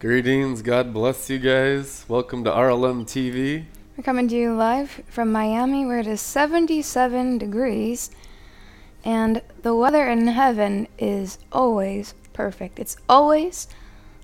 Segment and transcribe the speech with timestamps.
[0.00, 2.06] Greetings, God bless you guys.
[2.08, 3.66] Welcome to RLM TV.
[3.94, 8.10] We're coming to you live from Miami where it is 77 degrees
[9.04, 12.78] and the weather in heaven is always perfect.
[12.78, 13.68] It's always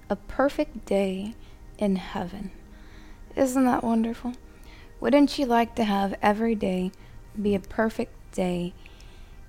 [0.09, 1.35] a perfect day
[1.77, 2.53] in heaven.
[3.37, 4.33] Isn't that wonderful?
[4.99, 6.91] Wouldn't you like to have every day
[7.39, 8.73] be a perfect day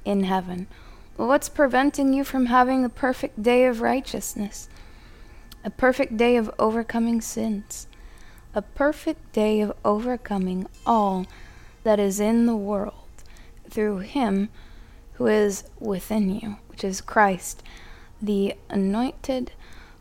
[0.04, 0.68] in heaven?
[1.16, 4.68] Well, what's preventing you from having a perfect day of righteousness?
[5.64, 7.88] A perfect day of overcoming sins?
[8.54, 11.26] A perfect day of overcoming all
[11.84, 13.24] that is in the world
[13.70, 14.50] through Him
[15.14, 17.64] who is within you, which is Christ,
[18.22, 19.52] the anointed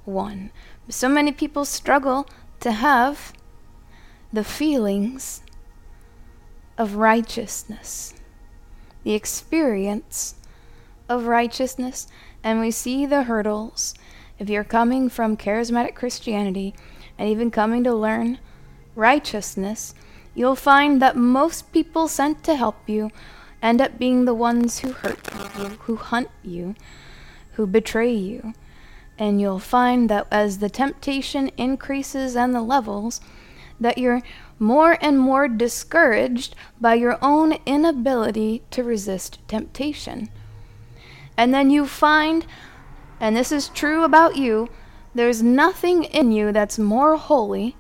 [0.05, 0.51] one.
[0.89, 2.29] So many people struggle
[2.61, 3.33] to have
[4.33, 5.43] the feelings
[6.79, 8.15] of righteousness,
[9.05, 10.35] the experience
[11.09, 12.07] of righteousness,
[12.43, 13.95] and we see the hurdles.
[14.39, 16.75] If you're coming from charismatic Christianity
[17.19, 18.39] and even coming to learn
[18.95, 19.95] righteousness,
[20.35, 23.11] you'll find that most people sent to help you
[23.63, 25.19] end up being the ones who hurt
[25.59, 26.75] you, who hunt you,
[27.53, 28.53] who betray you.
[29.19, 33.23] And you'll find that as the temptation increases and the levels,
[33.81, 34.23] that you're
[34.59, 40.29] more and more discouraged by your own inability to resist temptation.
[41.37, 42.47] And then you find,
[43.21, 44.69] and this is true about you,
[45.15, 47.77] there's nothing in you that's more holy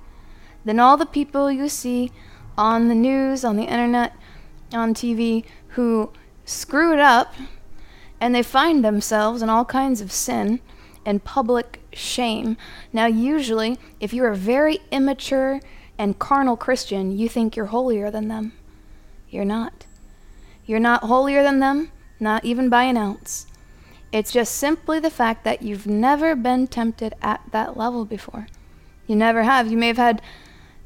[0.64, 2.10] than all the people you see
[2.56, 4.14] on the news, on the internet,
[4.72, 6.10] on TV who
[6.44, 7.34] screw it up
[8.20, 10.60] and they find themselves in all kinds of sin
[11.04, 12.56] and public shame.
[12.92, 15.60] Now, usually, if you're a very immature
[15.98, 18.52] and carnal Christian, you think you're holier than them.
[19.28, 19.86] You're not.
[20.64, 23.46] You're not holier than them, not even by an ounce.
[24.16, 28.46] It's just simply the fact that you've never been tempted at that level before.
[29.06, 29.70] You never have.
[29.70, 30.22] You may have had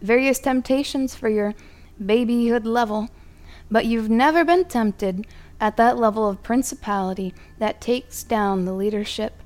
[0.02, 1.54] various temptations for your
[2.04, 3.08] babyhood level,
[3.70, 5.28] but you've never been tempted
[5.60, 9.44] at that level of principality that takes down the leadership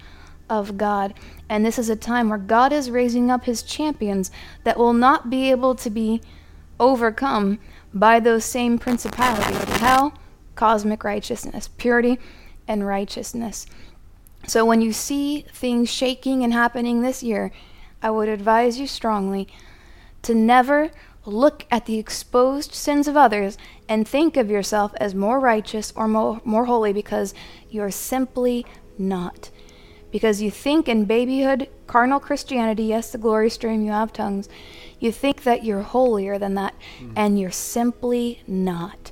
[0.48, 1.12] of God.
[1.50, 4.30] And this is a time where God is raising up his champions
[4.62, 6.22] that will not be able to be
[6.80, 7.58] overcome
[7.92, 9.76] by those same principalities.
[9.76, 10.14] How?
[10.54, 12.18] Cosmic righteousness, purity,
[12.66, 13.66] and righteousness.
[14.46, 17.50] So when you see things shaking and happening this year,
[18.02, 19.48] I would advise you strongly
[20.22, 20.90] to never
[21.26, 23.56] look at the exposed sins of others
[23.88, 27.34] and think of yourself as more righteous or more, more holy because
[27.70, 28.66] you're simply
[28.98, 29.50] not.
[30.10, 34.48] Because you think in babyhood, carnal Christianity, yes, the glory stream, you have tongues,
[35.00, 37.12] you think that you're holier than that, mm.
[37.16, 39.10] and you're simply not.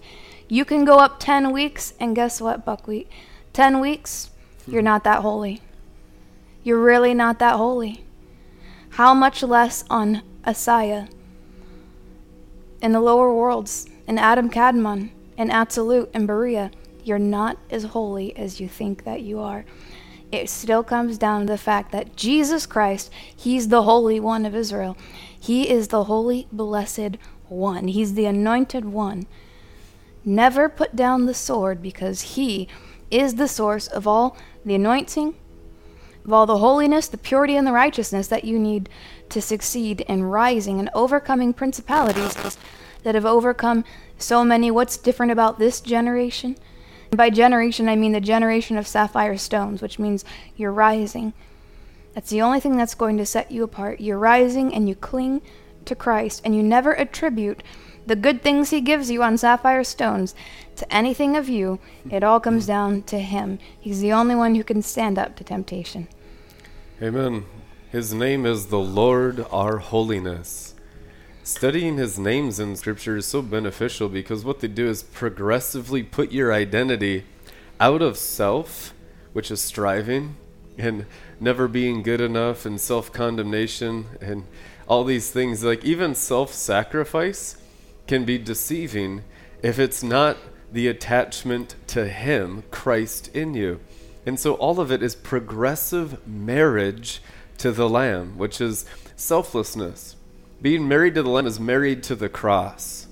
[0.48, 3.08] You can go up 10 weeks, and guess what, buckwheat?
[3.52, 4.30] 10 weeks,
[4.66, 5.60] you're not that holy.
[6.62, 8.04] You're really not that holy.
[8.90, 11.08] How much less on Assiah?
[12.82, 16.72] in the lower worlds, in Adam Kadmon, in Absolute, and Beriah,
[17.04, 19.64] you're not as holy as you think that you are.
[20.32, 24.54] It still comes down to the fact that Jesus Christ, He's the Holy One of
[24.54, 24.96] Israel.
[25.38, 27.16] He is the Holy, Blessed
[27.48, 27.88] One.
[27.88, 29.26] He's the Anointed One.
[30.24, 32.66] Never put down the sword because He
[33.12, 35.34] is the source of all the anointing,
[36.24, 38.88] of all the holiness, the purity, and the righteousness that you need
[39.28, 42.56] to succeed in rising and overcoming principalities
[43.02, 43.84] that have overcome
[44.18, 44.70] so many.
[44.70, 46.56] What's different about this generation?
[47.10, 50.24] And by generation, I mean the generation of sapphire stones, which means
[50.56, 51.32] you're rising.
[52.14, 54.00] That's the only thing that's going to set you apart.
[54.00, 55.42] You're rising and you cling
[55.84, 57.62] to Christ, and you never attribute
[58.06, 60.34] the good things He gives you on sapphire stones
[60.82, 61.78] to anything of you.
[62.10, 63.60] It all comes down to Him.
[63.80, 66.08] He's the only one who can stand up to temptation.
[67.00, 67.44] Amen.
[67.90, 70.74] His name is the Lord our holiness.
[71.44, 76.32] Studying his names in scripture is so beneficial because what they do is progressively put
[76.32, 77.24] your identity
[77.80, 78.94] out of self,
[79.32, 80.36] which is striving
[80.78, 81.04] and
[81.38, 84.44] never being good enough and self condemnation and
[84.88, 85.62] all these things.
[85.62, 87.56] Like even self sacrifice
[88.06, 89.22] can be deceiving
[89.62, 90.36] if it's not
[90.72, 93.80] the attachment to Him, Christ in you.
[94.24, 97.20] And so all of it is progressive marriage
[97.58, 98.84] to the Lamb, which is
[99.16, 100.16] selflessness.
[100.60, 103.06] Being married to the Lamb is married to the cross.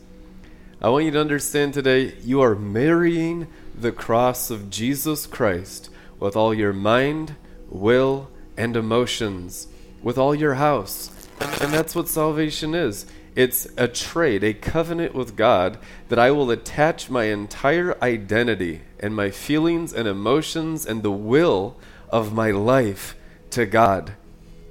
[0.80, 6.36] I want you to understand today you are marrying the cross of Jesus Christ with
[6.36, 7.34] all your mind,
[7.68, 9.68] will, and emotions,
[10.02, 11.10] with all your house.
[11.60, 13.06] And that's what salvation is.
[13.36, 15.78] It's a trade, a covenant with God
[16.08, 21.76] that I will attach my entire identity and my feelings and emotions and the will
[22.08, 23.14] of my life
[23.50, 24.14] to God.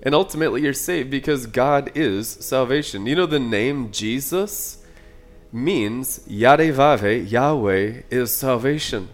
[0.04, 3.06] And ultimately, you're saved because God is salvation.
[3.06, 4.84] You know, the name Jesus
[5.52, 9.10] means Yarevave, Yahweh is salvation.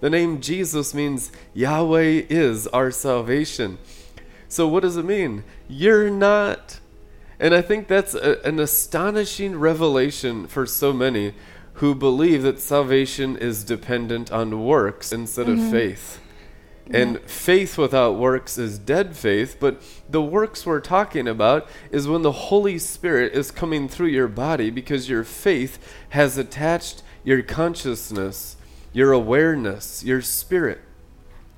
[0.00, 3.78] The name Jesus means Yahweh is our salvation.
[4.48, 5.42] So, what does it mean?
[5.68, 6.80] You're not.
[7.38, 11.34] And I think that's a, an astonishing revelation for so many
[11.74, 15.66] who believe that salvation is dependent on works instead mm-hmm.
[15.66, 16.20] of faith.
[16.88, 22.22] And faith without works is dead faith, but the works we're talking about is when
[22.22, 25.78] the Holy Spirit is coming through your body because your faith
[26.10, 28.56] has attached your consciousness,
[28.92, 30.80] your awareness, your spirit,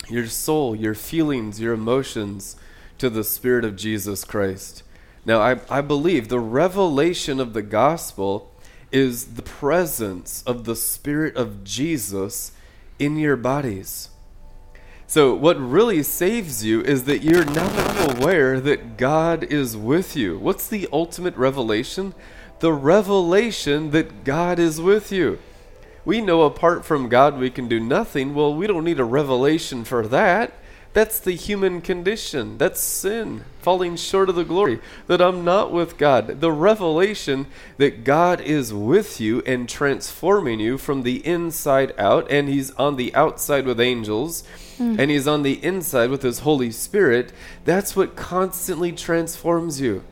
[0.08, 2.56] your soul, your feelings, your emotions
[2.96, 4.82] to the Spirit of Jesus Christ.
[5.28, 8.50] Now, I, I believe the revelation of the gospel
[8.90, 12.52] is the presence of the Spirit of Jesus
[12.98, 14.08] in your bodies.
[15.06, 20.38] So, what really saves you is that you're now aware that God is with you.
[20.38, 22.14] What's the ultimate revelation?
[22.60, 25.38] The revelation that God is with you.
[26.06, 28.34] We know apart from God we can do nothing.
[28.34, 30.54] Well, we don't need a revelation for that.
[30.98, 32.58] That's the human condition.
[32.58, 36.40] That's sin, falling short of the glory, that I'm not with God.
[36.40, 42.48] The revelation that God is with you and transforming you from the inside out, and
[42.48, 44.42] He's on the outside with angels,
[44.76, 44.98] mm.
[44.98, 47.32] and He's on the inside with His Holy Spirit,
[47.64, 50.02] that's what constantly transforms you.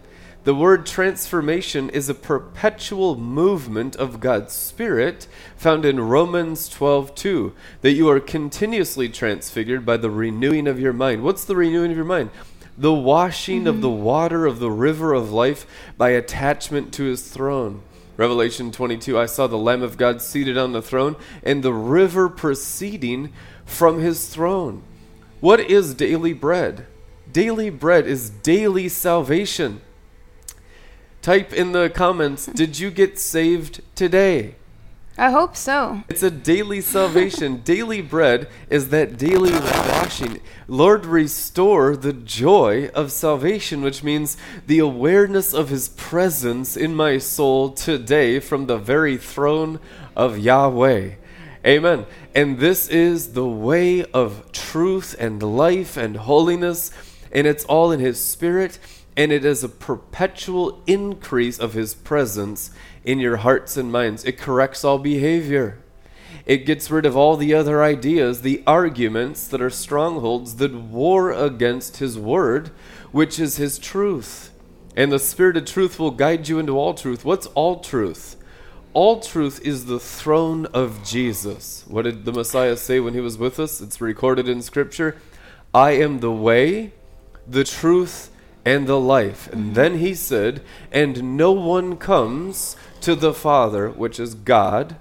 [0.47, 5.27] The word transformation is a perpetual movement of God's Spirit
[5.57, 7.51] found in Romans 12:2
[7.81, 11.25] that you are continuously transfigured by the renewing of your mind.
[11.25, 12.31] What's the renewing of your mind?
[12.79, 13.67] The washing mm-hmm.
[13.67, 15.67] of the water of the river of life
[15.99, 17.83] by attachment to his throne.
[18.17, 22.29] Revelation 22 I saw the lamb of God seated on the throne and the river
[22.29, 23.33] proceeding
[23.65, 24.85] from his throne.
[25.41, 26.87] What is daily bread?
[27.33, 29.81] Daily bread is daily salvation.
[31.27, 34.55] Type in the comments, did you get saved today?
[35.19, 36.05] I hope so.
[36.09, 37.63] It's a daily salvation.
[37.65, 40.41] daily bread is that daily washing.
[40.69, 44.37] Lord, restore the joy of salvation, which means
[44.69, 49.81] the awareness of His presence in my soul today from the very throne
[50.15, 51.15] of Yahweh.
[51.67, 52.07] Amen.
[52.37, 56.93] And this is the way of truth and life and holiness,
[57.33, 58.79] and it's all in His Spirit
[59.17, 62.71] and it is a perpetual increase of His presence
[63.05, 64.25] in your hearts and minds.
[64.25, 65.79] It corrects all behavior.
[66.45, 71.33] It gets rid of all the other ideas, the arguments that are strongholds that war
[71.33, 72.69] against His Word,
[73.11, 74.53] which is His truth.
[74.95, 77.25] And the Spirit of truth will guide you into all truth.
[77.25, 78.37] What's all truth?
[78.93, 81.85] All truth is the throne of Jesus.
[81.87, 83.83] What did the Messiah say when he was with us?
[83.83, 85.17] It's recorded in Scripture.
[85.75, 86.93] I am the way,
[87.47, 88.31] the truth,
[88.67, 89.51] and the life.
[89.53, 90.61] And then he said,
[90.93, 94.97] And no one comes to the Father, which is God,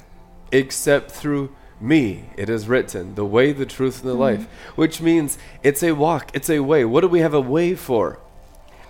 [0.51, 2.29] except through me.
[2.37, 4.21] It is written, the way, the truth, and the mm-hmm.
[4.21, 4.47] life.
[4.75, 6.85] Which means it's a walk, it's a way.
[6.85, 8.19] What do we have a way for?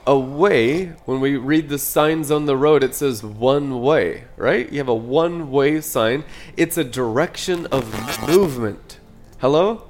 [0.05, 4.71] A way, when we read the signs on the road, it says one way, right?
[4.71, 6.25] You have a one way sign.
[6.57, 8.99] It's a direction of movement.
[9.39, 9.87] Hello?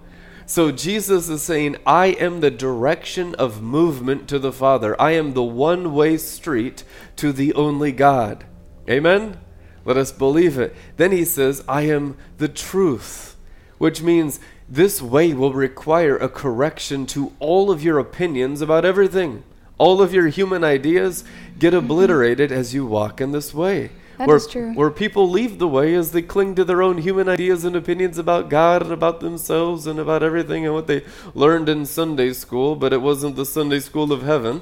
[0.47, 4.99] So Jesus is saying, I am the direction of movement to the Father.
[5.01, 6.83] I am the one way street
[7.15, 8.45] to the only God.
[8.87, 9.39] Amen?
[9.85, 10.75] Let us believe it.
[10.97, 13.35] Then he says, I am the truth,
[13.79, 19.43] which means this way will require a correction to all of your opinions about everything.
[19.77, 21.23] All of your human ideas
[21.59, 23.91] get obliterated as you walk in this way.
[24.17, 24.73] That where, is true.
[24.73, 28.17] Where people leave the way as they cling to their own human ideas and opinions
[28.17, 31.03] about God and about themselves and about everything and what they
[31.33, 34.61] learned in Sunday school, but it wasn't the Sunday school of heaven.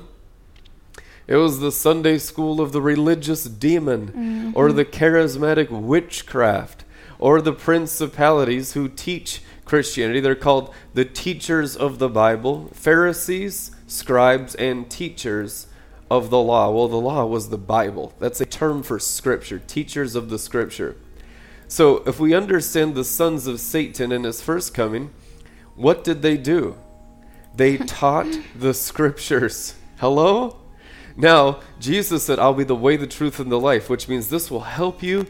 [1.27, 4.51] It was the Sunday school of the religious demon mm-hmm.
[4.55, 6.83] or the charismatic witchcraft
[7.17, 10.19] or the principalities who teach Christianity.
[10.19, 15.67] They're called the teachers of the Bible, Pharisees, scribes, and teachers
[16.17, 16.69] of the law.
[16.69, 18.13] Well, the law was the Bible.
[18.19, 20.95] That's a term for scripture, teachers of the scripture.
[21.67, 25.11] So, if we understand the sons of Satan in his first coming,
[25.75, 26.77] what did they do?
[27.55, 29.75] They taught the scriptures.
[29.97, 30.57] Hello?
[31.17, 34.51] Now, Jesus said, I'll be the way, the truth, and the life, which means this
[34.51, 35.25] will help you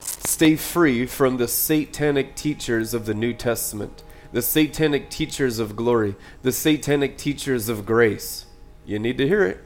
[0.00, 6.14] stay free from the satanic teachers of the New Testament, the satanic teachers of glory,
[6.42, 8.44] the satanic teachers of grace.
[8.84, 9.64] You need to hear it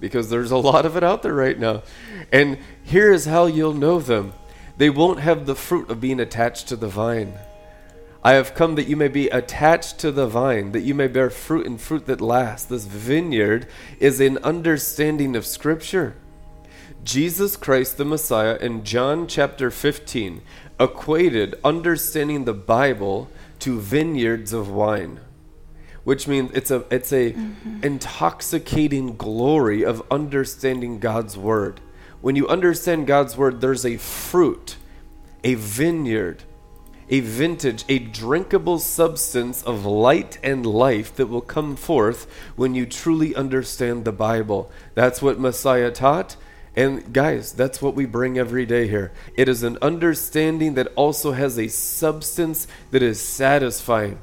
[0.00, 1.82] because there's a lot of it out there right now.
[2.32, 4.32] And here is how you'll know them
[4.76, 7.34] they won't have the fruit of being attached to the vine.
[8.24, 11.28] I have come that you may be attached to the vine, that you may bear
[11.28, 12.66] fruit and fruit that lasts.
[12.66, 13.66] This vineyard
[13.98, 16.16] is an understanding of Scripture.
[17.04, 20.40] Jesus Christ the Messiah in John chapter 15
[20.78, 23.28] equated understanding the Bible
[23.58, 25.20] to vineyards of wine
[26.10, 27.84] which means it's a it's a mm-hmm.
[27.84, 31.80] intoxicating glory of understanding God's word.
[32.20, 34.74] When you understand God's word, there's a fruit,
[35.44, 36.42] a vineyard,
[37.08, 42.26] a vintage, a drinkable substance of light and life that will come forth
[42.56, 44.68] when you truly understand the Bible.
[44.96, 46.34] That's what Messiah taught.
[46.74, 49.12] And guys, that's what we bring every day here.
[49.36, 54.18] It is an understanding that also has a substance that is satisfying.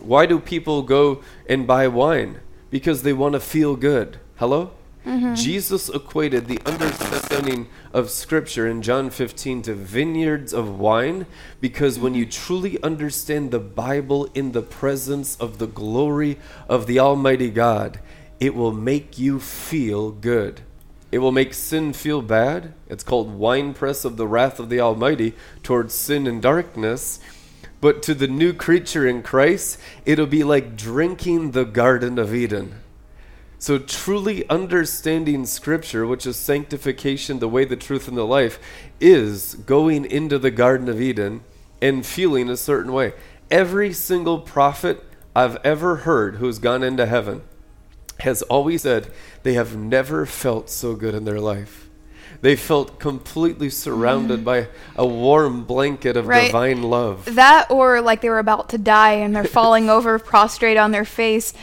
[0.00, 2.40] Why do people go and buy wine?
[2.70, 4.18] Because they want to feel good.
[4.36, 4.72] Hello?
[5.06, 5.34] Mm-hmm.
[5.34, 11.26] Jesus equated the understanding of Scripture in John 15 to vineyards of wine
[11.60, 17.00] because when you truly understand the Bible in the presence of the glory of the
[17.00, 17.98] Almighty God,
[18.38, 20.60] it will make you feel good.
[21.10, 22.72] It will make sin feel bad.
[22.88, 27.20] It's called winepress of the wrath of the Almighty towards sin and darkness.
[27.82, 32.76] But to the new creature in Christ, it'll be like drinking the Garden of Eden.
[33.58, 38.60] So, truly understanding Scripture, which is sanctification, the way, the truth, and the life,
[39.00, 41.42] is going into the Garden of Eden
[41.80, 43.14] and feeling a certain way.
[43.50, 45.02] Every single prophet
[45.34, 47.42] I've ever heard who's gone into heaven
[48.20, 49.10] has always said
[49.42, 51.88] they have never felt so good in their life.
[52.42, 54.44] They felt completely surrounded mm.
[54.44, 56.46] by a warm blanket of right.
[56.46, 57.36] divine love.
[57.36, 61.04] That, or like they were about to die and they're falling over prostrate on their
[61.04, 61.54] face,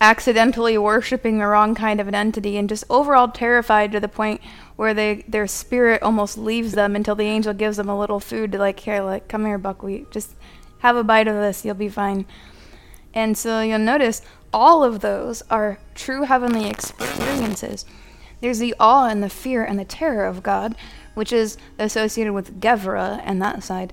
[0.00, 4.40] accidentally worshiping the wrong kind of an entity, and just overall terrified to the point
[4.76, 8.52] where they their spirit almost leaves them until the angel gives them a little food
[8.52, 10.34] to like here, like come here, buckwheat, just
[10.78, 12.24] have a bite of this, you'll be fine.
[13.12, 17.84] And so you'll notice all of those are true heavenly experiences.
[18.42, 20.74] There's the awe and the fear and the terror of God,
[21.14, 23.92] which is associated with Gevurah and that side.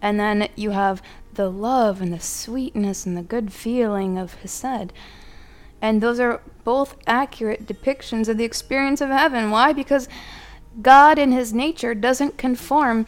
[0.00, 1.02] And then you have
[1.34, 4.94] the love and the sweetness and the good feeling of Hesed.
[5.82, 9.50] And those are both accurate depictions of the experience of heaven.
[9.50, 9.74] Why?
[9.74, 10.08] Because
[10.80, 13.06] God in His nature doesn't conform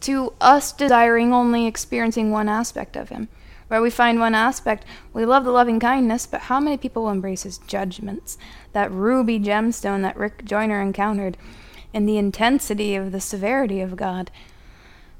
[0.00, 3.28] to us desiring only experiencing one aspect of Him
[3.68, 4.84] where we find one aspect.
[5.12, 8.38] We love the loving kindness, but how many people will embrace his judgments?
[8.72, 11.36] That ruby gemstone that Rick Joyner encountered,
[11.92, 14.30] and the intensity of the severity of God.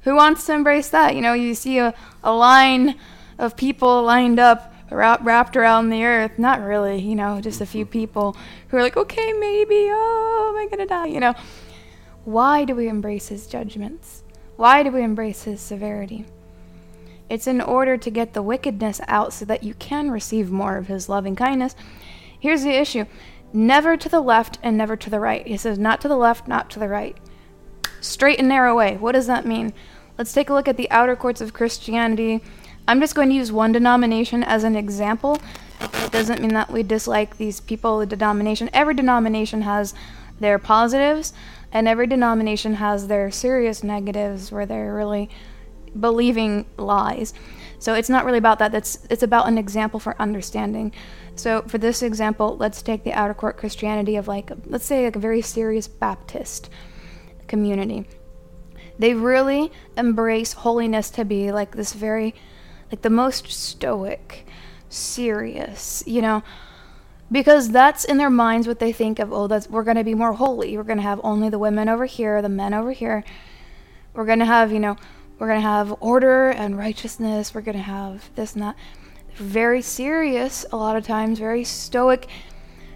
[0.01, 1.15] Who wants to embrace that?
[1.15, 2.95] You know, you see a, a line
[3.37, 6.37] of people lined up wrap, wrapped around the earth.
[6.37, 7.91] Not really, you know, just a few mm-hmm.
[7.91, 8.37] people
[8.69, 11.07] who are like, okay, maybe, oh, am I going to die?
[11.07, 11.35] You know,
[12.25, 14.23] why do we embrace his judgments?
[14.55, 16.25] Why do we embrace his severity?
[17.29, 20.87] It's in order to get the wickedness out so that you can receive more of
[20.87, 21.75] his loving kindness.
[22.39, 23.05] Here's the issue
[23.53, 25.47] never to the left and never to the right.
[25.47, 27.17] He says, not to the left, not to the right.
[28.01, 28.97] Straight and narrow way.
[28.97, 29.73] What does that mean?
[30.17, 32.43] Let's take a look at the outer courts of Christianity.
[32.87, 35.39] I'm just going to use one denomination as an example.
[35.79, 38.69] It doesn't mean that we dislike these people, the denomination.
[38.73, 39.93] Every denomination has
[40.39, 41.33] their positives,
[41.71, 45.29] and every denomination has their serious negatives where they're really
[45.99, 47.33] believing lies.
[47.79, 48.71] So it's not really about that.
[48.71, 50.93] That's it's about an example for understanding.
[51.35, 55.15] So for this example, let's take the outer court Christianity of like let's say like
[55.15, 56.69] a very serious Baptist
[57.47, 58.05] community.
[58.99, 62.33] They really embrace holiness to be like this very
[62.91, 64.47] like the most stoic,
[64.89, 66.41] serious, you know,
[67.31, 70.15] because that's in their minds what they think of, oh, that's we're going to be
[70.15, 70.77] more holy.
[70.77, 73.23] We're going to have only the women over here, the men over here.
[74.13, 74.95] We're going to have, you know,
[75.39, 77.53] we're going to have order and righteousness.
[77.53, 78.75] We're going to have this and that.
[79.35, 82.27] Very serious, a lot of times, very stoic.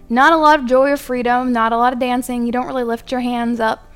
[0.08, 2.44] Not a lot of joy or freedom, not a lot of dancing.
[2.44, 3.92] You don't really lift your hands up.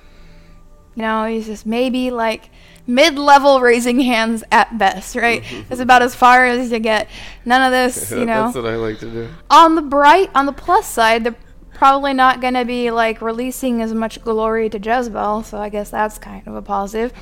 [0.94, 2.50] You know, it's just maybe like
[2.86, 5.42] mid level raising hands at best, right?
[5.70, 7.08] it's about as far as you get.
[7.44, 8.44] None of this, you know.
[8.44, 9.28] That's what I like to do.
[9.50, 11.36] On the bright, on the plus side, they're
[11.74, 15.90] probably not going to be like releasing as much glory to Jezebel, so I guess
[15.90, 17.12] that's kind of a positive.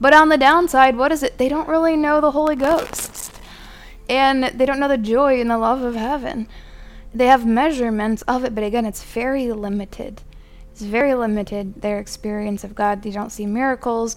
[0.00, 1.38] But on the downside, what is it?
[1.38, 3.40] They don't really know the Holy Ghost.
[4.08, 6.48] And they don't know the joy and the love of heaven.
[7.14, 10.22] They have measurements of it, but again, it's very limited.
[10.70, 13.02] It's very limited, their experience of God.
[13.02, 14.16] They don't see miracles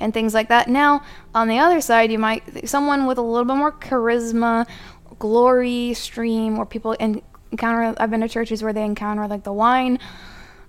[0.00, 0.68] and things like that.
[0.68, 1.02] Now,
[1.34, 4.66] on the other side, you might, someone with a little bit more charisma,
[5.18, 9.98] glory stream, where people encounter, I've been to churches where they encounter like the wine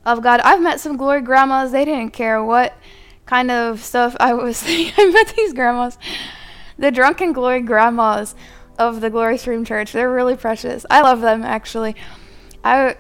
[0.06, 0.42] of God.
[0.42, 2.74] I've met some glory grandmas, they didn't care what
[3.28, 4.94] kind of stuff I was thinking.
[4.98, 5.98] I met these grandmas.
[6.80, 8.34] the drunken glory grandmas
[8.80, 9.92] of the Glory Stream Church.
[9.92, 10.86] They're really precious.
[10.90, 11.96] I love them actually.
[12.64, 12.96] I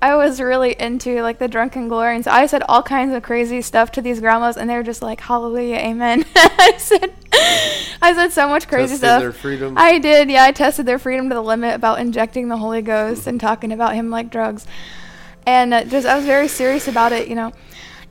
[0.00, 3.24] I was really into like the drunken glory, and so I said all kinds of
[3.24, 7.12] crazy stuff to these grandmas, and they were just like, "Hallelujah, Amen." I said,
[8.00, 9.20] I said so much crazy Tested stuff.
[9.20, 9.74] their freedom.
[9.76, 10.44] I did, yeah.
[10.44, 13.94] I tested their freedom to the limit about injecting the Holy Ghost and talking about
[13.96, 14.64] Him like drugs,
[15.44, 17.52] and uh, just I was very serious about it, you know.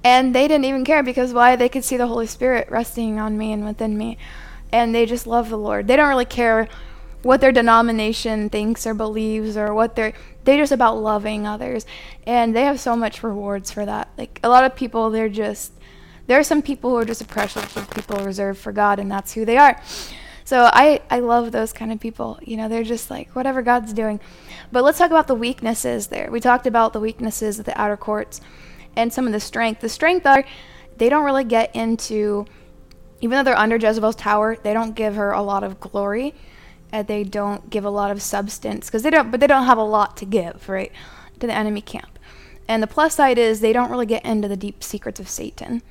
[0.04, 1.56] And they didn't even care because why?
[1.56, 4.18] They could see the Holy Spirit resting on me and within me,
[4.72, 5.88] and they just love the Lord.
[5.88, 6.68] They don't really care
[7.24, 11.86] what their denomination thinks or believes or what they're they're just about loving others.
[12.26, 14.10] And they have so much rewards for that.
[14.18, 15.74] Like a lot of people they're just
[16.28, 19.34] there are some people who are just a precious people reserved for god and that's
[19.34, 19.82] who they are.
[20.46, 22.40] So i i love those kind of people.
[22.42, 24.20] You know they're just like whatever god's doing.
[24.72, 26.30] But let's talk about the weaknesses there.
[26.32, 28.42] We talked about the weaknesses of the outer courts
[28.98, 29.82] and some of the strength.
[29.82, 30.44] The strength are
[30.98, 32.46] they don't really get into
[33.22, 36.36] even though they're under jezebel's tower they don't give her a lot of glory
[36.92, 39.78] and they don't give a lot of substance because they don't but they don't have
[39.78, 40.92] a lot to give right
[41.40, 42.18] to the enemy camp.
[42.68, 45.82] And the plus side is they don't really get into the deep secrets of satan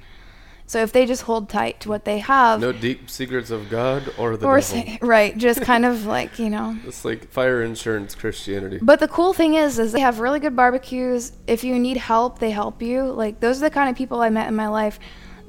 [0.68, 4.12] so if they just hold tight to what they have no deep secrets of God
[4.18, 8.14] or the or say, right just kind of like you know It's like fire insurance
[8.14, 8.78] Christianity.
[8.82, 12.38] but the cool thing is is they have really good barbecues if you need help
[12.38, 14.98] they help you like those are the kind of people i met in my life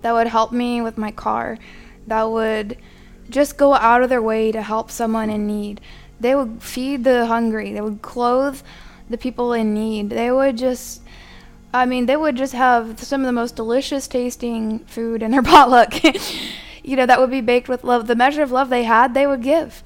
[0.01, 1.58] that would help me with my car
[2.06, 2.77] that would
[3.30, 5.82] just go out of their way to help someone in need.
[6.21, 7.73] They would feed the hungry.
[7.73, 8.62] They would clothe
[9.10, 10.10] the people in need.
[10.10, 11.01] They would just,
[11.78, 15.44] I mean, they would just have some of the most delicious tasting food in their
[15.54, 15.94] potluck.
[16.84, 18.08] you know, that would be baked with love.
[18.08, 19.84] The measure of love they had, they would give.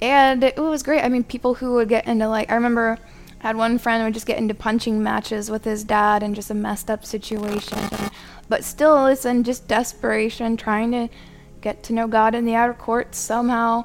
[0.00, 1.02] And it was great.
[1.02, 2.98] I mean, people who would get into, like, I remember
[3.40, 6.34] I had one friend who would just get into punching matches with his dad and
[6.34, 7.78] just a messed up situation.
[8.48, 11.08] But still, it's in just desperation, trying to
[11.60, 13.84] get to know God in the outer courts somehow.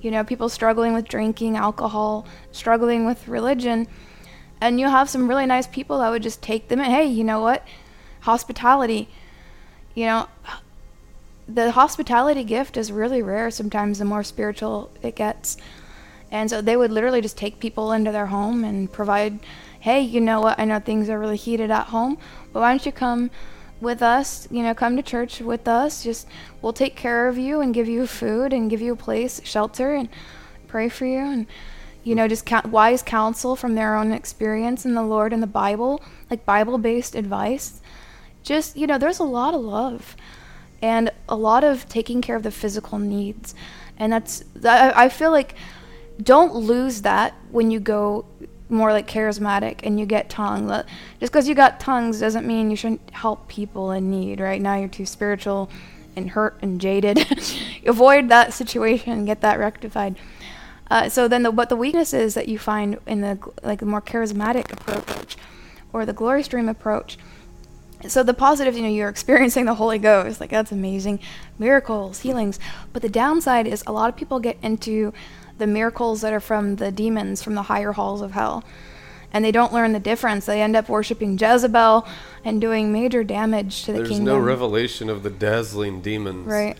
[0.00, 3.86] You know, people struggling with drinking, alcohol, struggling with religion.
[4.60, 6.90] And you have some really nice people that would just take them in.
[6.90, 7.66] Hey, you know what?
[8.20, 9.08] Hospitality.
[9.94, 10.28] You know,
[11.48, 15.56] the hospitality gift is really rare sometimes the more spiritual it gets.
[16.30, 19.40] And so they would literally just take people into their home and provide,
[19.80, 20.58] hey, you know what?
[20.58, 22.18] I know things are really heated at home,
[22.52, 23.30] but why don't you come
[23.80, 26.04] with us, you know, come to church with us.
[26.04, 26.28] Just
[26.60, 29.94] we'll take care of you and give you food and give you a place, shelter,
[29.94, 30.08] and
[30.68, 31.46] pray for you, and
[32.02, 36.02] you know, just wise counsel from their own experience in the Lord and the Bible,
[36.30, 37.80] like Bible-based advice.
[38.42, 40.16] Just you know, there's a lot of love,
[40.80, 43.54] and a lot of taking care of the physical needs,
[43.98, 45.54] and that's I, I feel like
[46.22, 48.24] don't lose that when you go
[48.70, 50.68] more like charismatic and you get tongue.
[51.18, 54.60] Just because you got tongues doesn't mean you shouldn't help people in need, right?
[54.60, 55.70] Now you're too spiritual
[56.16, 57.26] and hurt and jaded.
[57.86, 60.16] Avoid that situation and get that rectified.
[60.90, 64.02] Uh, so then, the, what the weaknesses that you find in the like the more
[64.02, 65.36] charismatic approach
[65.92, 67.16] or the glory stream approach.
[68.08, 71.20] So the positive, you know, you're experiencing the Holy Ghost, like that's amazing,
[71.58, 72.58] miracles, healings.
[72.92, 75.12] But the downside is a lot of people get into
[75.58, 78.64] the miracles that are from the demons from the higher halls of hell.
[79.32, 80.46] And they don't learn the difference.
[80.46, 82.08] They end up worshiping Jezebel
[82.44, 84.24] and doing major damage to the There's kingdom.
[84.24, 86.46] There's no revelation of the dazzling demons.
[86.46, 86.76] Right.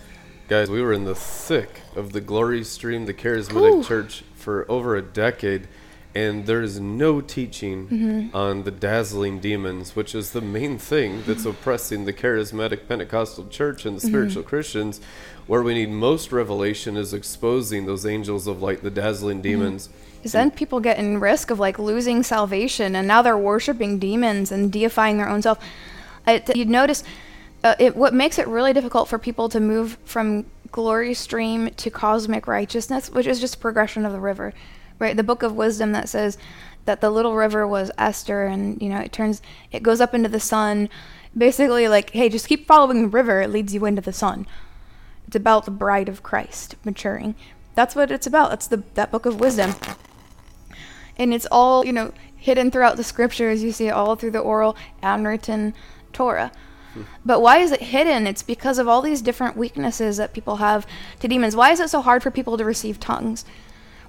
[0.49, 3.85] Guys, we were in the thick of the glory stream, the charismatic Whew.
[3.85, 5.69] church, for over a decade,
[6.15, 8.37] and there's no teaching Mm-hmm.
[8.37, 13.85] on the dazzling demons, which is the main thing that's oppressing the charismatic Pentecostal church
[13.87, 14.09] and the Mm-hmm.
[14.09, 15.01] spiritual Christians.
[15.47, 19.43] Where we need most revelation is exposing those angels of light, the dazzling Mm-hmm.
[19.61, 19.89] demons.
[20.19, 24.53] Because then people get in risk of like losing salvation, and now they're worshiping demons
[24.53, 25.59] and deifying their own self.
[26.27, 27.03] It, you'd notice
[27.63, 31.91] uh, it, what makes it really difficult for people to move from glory stream to
[31.91, 34.53] cosmic righteousness, which is just progression of the river,
[34.99, 35.17] right?
[35.17, 36.39] The book of wisdom that says
[36.85, 40.29] that the little river was Esther, and you know it turns, it goes up into
[40.29, 40.89] the sun.
[41.37, 44.47] Basically, like, hey, just keep following the river; it leads you into the sun.
[45.27, 47.35] It's about the bride of Christ maturing.
[47.75, 48.51] That's what it's about.
[48.51, 49.75] That's the that book of wisdom.
[51.17, 53.63] And it's all, you know, hidden throughout the scriptures.
[53.63, 55.75] You see it all through the oral and written
[56.15, 56.51] Torah.
[57.25, 58.27] But why is it hidden?
[58.27, 60.87] It's because of all these different weaknesses that people have
[61.21, 61.55] to demons.
[61.55, 63.45] Why is it so hard for people to receive tongues?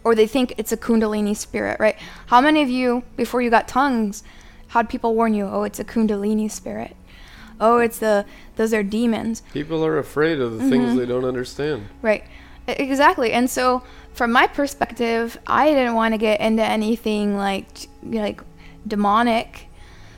[0.03, 1.95] Or they think it's a Kundalini spirit, right?
[2.27, 4.23] How many of you, before you got tongues,
[4.69, 5.45] how'd people warn you?
[5.45, 6.95] Oh, it's a Kundalini spirit.
[7.59, 9.43] Oh, it's the, those are demons.
[9.53, 10.69] People are afraid of the Mm-hmm.
[10.69, 11.87] things they don't understand.
[12.01, 12.23] Right.
[12.67, 13.31] Exactly.
[13.33, 17.67] And so, from my perspective, I didn't want to get into anything like
[18.03, 18.41] like
[18.87, 19.67] demonic.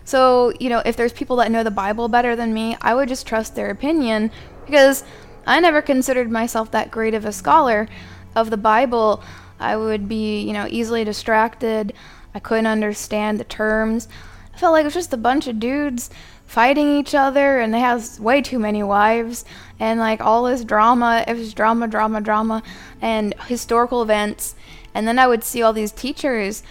[0.06, 3.08] So, you know, if there's people that know the Bible better than me, I would
[3.08, 4.32] just trust their opinion
[4.66, 5.04] because
[5.46, 7.88] I never considered myself that great of a scholar
[8.36, 9.24] of the Bible.
[9.60, 11.94] I would be, you know, easily distracted.
[12.36, 14.08] I couldn't understand the terms.
[14.54, 16.10] I felt like it was just a bunch of dudes
[16.46, 19.46] fighting each other and they have way too many wives
[19.80, 21.24] and like all this drama.
[21.28, 22.62] It was drama, drama, drama
[23.02, 24.56] and historical events.
[24.94, 26.62] And then I would see all these teachers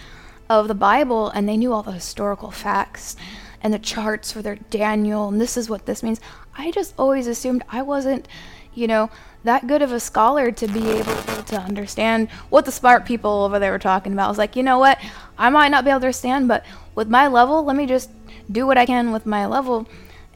[0.59, 3.15] of the Bible and they knew all the historical facts
[3.61, 6.19] and the charts for their Daniel and this is what this means.
[6.55, 8.27] I just always assumed I wasn't,
[8.73, 9.09] you know,
[9.43, 13.59] that good of a scholar to be able to understand what the smart people over
[13.59, 14.25] there were talking about.
[14.25, 14.99] I was like, you know what?
[15.37, 18.09] I might not be able to understand, but with my level, let me just
[18.51, 19.87] do what I can with my level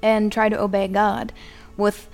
[0.01, 1.31] and try to obey God
[1.77, 2.09] with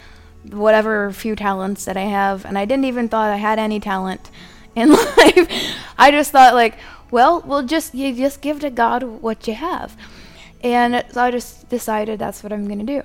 [0.50, 2.46] whatever few talents that I have.
[2.46, 4.30] And I didn't even thought I had any talent
[4.76, 5.76] in life.
[5.98, 6.78] I just thought like,
[7.14, 9.96] well, we'll just you just give to God what you have.
[10.64, 13.04] And so I just decided that's what I'm to do.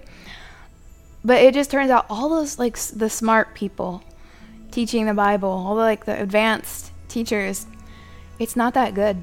[1.22, 4.02] But it just turns out all those like the smart people
[4.70, 7.66] teaching the Bible, all the like the advanced teachers,
[8.38, 9.18] it's not that good.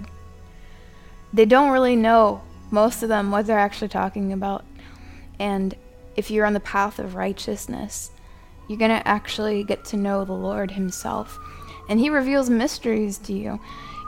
[1.34, 4.66] They don't really know most of them what they're actually talking about.
[5.40, 5.74] And
[6.16, 8.12] if you're on the path of righteousness,
[8.70, 11.40] you're going to actually get to know the Lord himself.
[11.90, 13.60] And he reveals mysteries to you.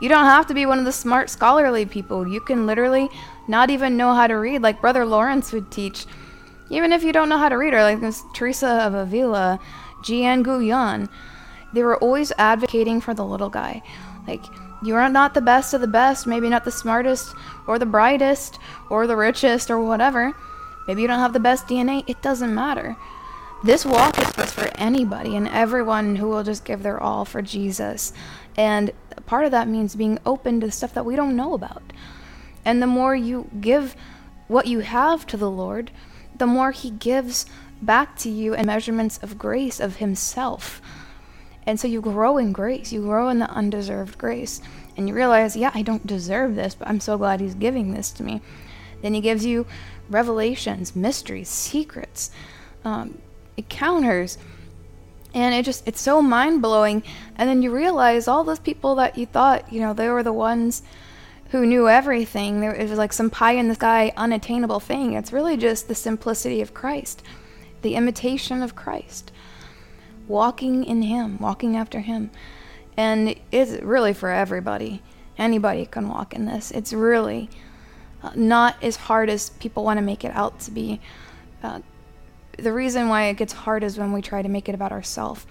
[0.02, 2.28] You don't have to be one of the smart scholarly people.
[2.28, 3.10] You can literally
[3.48, 6.06] not even know how to read like Brother Lawrence would teach
[6.70, 9.60] even if you don't know how to read or like this Teresa of Avila,
[10.04, 11.10] Jeanne Guyon,
[11.74, 13.82] they were always advocating for the little guy.
[14.28, 14.44] Like,
[14.84, 17.34] you are not the best of the best, maybe not the smartest
[17.68, 18.60] or the brightest
[18.90, 20.34] or the richest or whatever.
[20.88, 22.96] Maybe you don't have the best DNA, it doesn't matter.
[23.63, 28.13] This walk is for anybody and everyone who will just give their all for Jesus.
[28.56, 28.91] And
[29.26, 31.82] part of that means being open to stuff that we don't know about.
[32.63, 33.96] And the more you give
[34.48, 35.89] what you have to the Lord,
[36.38, 37.48] the more He gives
[37.82, 40.80] back to you in measurements of grace of Himself.
[41.65, 44.62] And so you grow in grace, you grow in the undeserved grace.
[44.96, 48.12] And you realize, yeah, I don't deserve this, but I'm so glad He's giving this
[48.12, 48.39] to me.
[49.02, 49.65] Then He gives you
[50.10, 52.30] revelations, mysteries, secrets,
[52.86, 53.20] um,
[53.58, 54.38] encounters.
[55.34, 57.04] And it just, it's so mind blowing.
[57.36, 60.34] And then you realize all those people that you thought, you know, they were the
[60.34, 60.84] ones
[61.52, 62.62] who knew everything.
[62.62, 65.13] There, it was like some pie in the sky, unattainable thing.
[65.13, 67.24] It's really just the simplicity of Christ,
[67.82, 69.32] the imitation of Christ,
[70.28, 72.32] walking in Him, walking after Him.
[72.96, 75.02] And it's really for everybody.
[75.38, 76.72] Anybody can walk in this.
[76.72, 77.50] It's really
[78.24, 81.00] uh, not as hard as people want to make it out to be.
[81.62, 81.82] Uh,
[82.58, 85.46] the reason why it gets hard is when we try to make it about ourselves.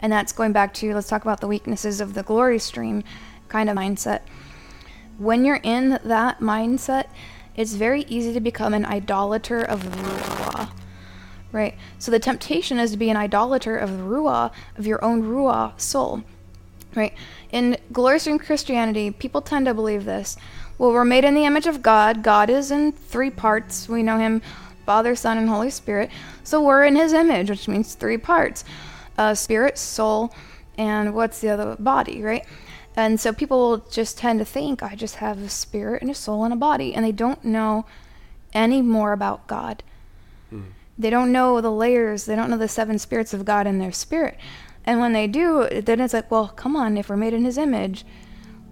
[0.00, 3.04] And that's going back to let's talk about the weaknesses of the glory stream
[3.48, 4.22] kind of mindset
[5.18, 7.06] when you're in that mindset,
[7.54, 10.70] it's very easy to become an idolater of Ruah.
[11.52, 11.76] Right?
[11.98, 15.78] So the temptation is to be an idolater of the Ruah, of your own Ruah
[15.80, 16.24] soul.
[16.94, 17.14] Right?
[17.52, 20.36] In glory stream Christianity, people tend to believe this.
[20.78, 22.22] Well, we're made in the image of God.
[22.22, 23.88] God is in three parts.
[23.88, 24.42] We know Him
[24.84, 26.10] Father, Son, and Holy Spirit.
[26.44, 28.64] So we're in His image, which means three parts
[29.18, 30.34] uh, spirit, soul,
[30.78, 32.46] and what's the other body, right?
[32.96, 36.44] And so people just tend to think, I just have a spirit and a soul
[36.44, 36.94] and a body.
[36.94, 37.86] And they don't know
[38.52, 39.82] any more about God.
[40.52, 40.72] Mm.
[40.98, 43.92] They don't know the layers, they don't know the seven spirits of God in their
[43.92, 44.36] spirit.
[44.84, 47.56] And when they do, then it's like, well, come on, if we're made in his
[47.56, 48.04] image,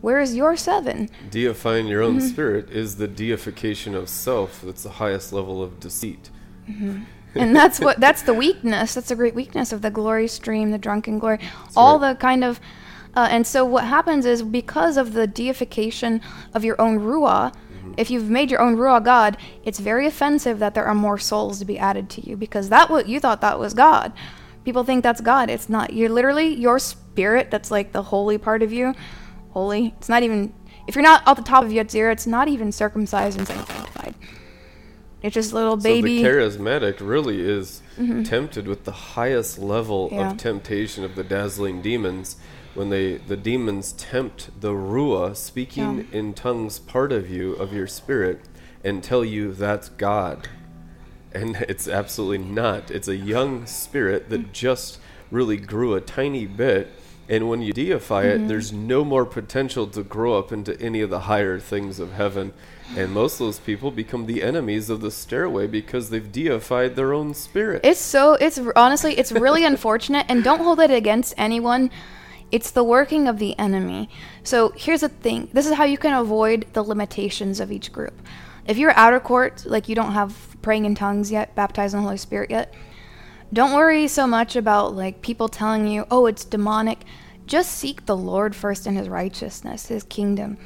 [0.00, 1.10] where is your seven?
[1.30, 2.28] Deifying your own mm-hmm.
[2.28, 4.62] spirit is the deification of self.
[4.62, 6.30] That's the highest level of deceit.
[6.68, 7.02] Mm-hmm.
[7.34, 8.94] and that's what that's the weakness.
[8.94, 12.12] That's a great weakness of the glory stream, the drunken glory, that's all right.
[12.12, 12.60] the kind of
[13.14, 16.20] uh, and so what happens is because of the deification
[16.54, 17.94] of your own ruah, mm-hmm.
[17.96, 21.58] if you've made your own ruah God, it's very offensive that there are more souls
[21.58, 24.12] to be added to you because that what you thought that was God.
[24.64, 25.50] People think that's God.
[25.50, 25.92] It's not.
[25.92, 27.50] You're literally your spirit.
[27.50, 28.94] That's like the holy part of you.
[29.50, 29.94] Holy.
[29.98, 30.52] It's not even.
[30.86, 34.14] If you're not at the top of Yetzirah, it's not even circumcised and sanctified.
[35.22, 36.22] It's just little baby.
[36.22, 38.22] So the charismatic really is mm-hmm.
[38.22, 40.30] tempted with the highest level yeah.
[40.30, 42.36] of temptation of the dazzling demons
[42.74, 46.18] when they the demons tempt the ruah speaking yeah.
[46.18, 48.40] in tongues part of you of your spirit
[48.84, 50.48] and tell you that's god
[51.32, 54.98] and it's absolutely not it's a young spirit that just
[55.30, 56.88] really grew a tiny bit
[57.30, 58.44] and when you deify mm-hmm.
[58.44, 62.12] it there's no more potential to grow up into any of the higher things of
[62.12, 62.52] heaven
[62.96, 67.14] and most of those people become the enemies of the stairway because they've deified their
[67.14, 71.90] own spirit it's so it's honestly it's really unfortunate and don't hold it against anyone
[72.50, 74.08] it's the working of the enemy.
[74.42, 78.14] So here's the thing this is how you can avoid the limitations of each group.
[78.66, 82.04] If you're outer court, like you don't have praying in tongues yet, baptized in the
[82.04, 82.74] Holy Spirit yet,
[83.52, 87.00] Don't worry so much about like people telling you, "Oh, it's demonic."
[87.46, 90.56] Just seek the Lord first in his righteousness, his kingdom.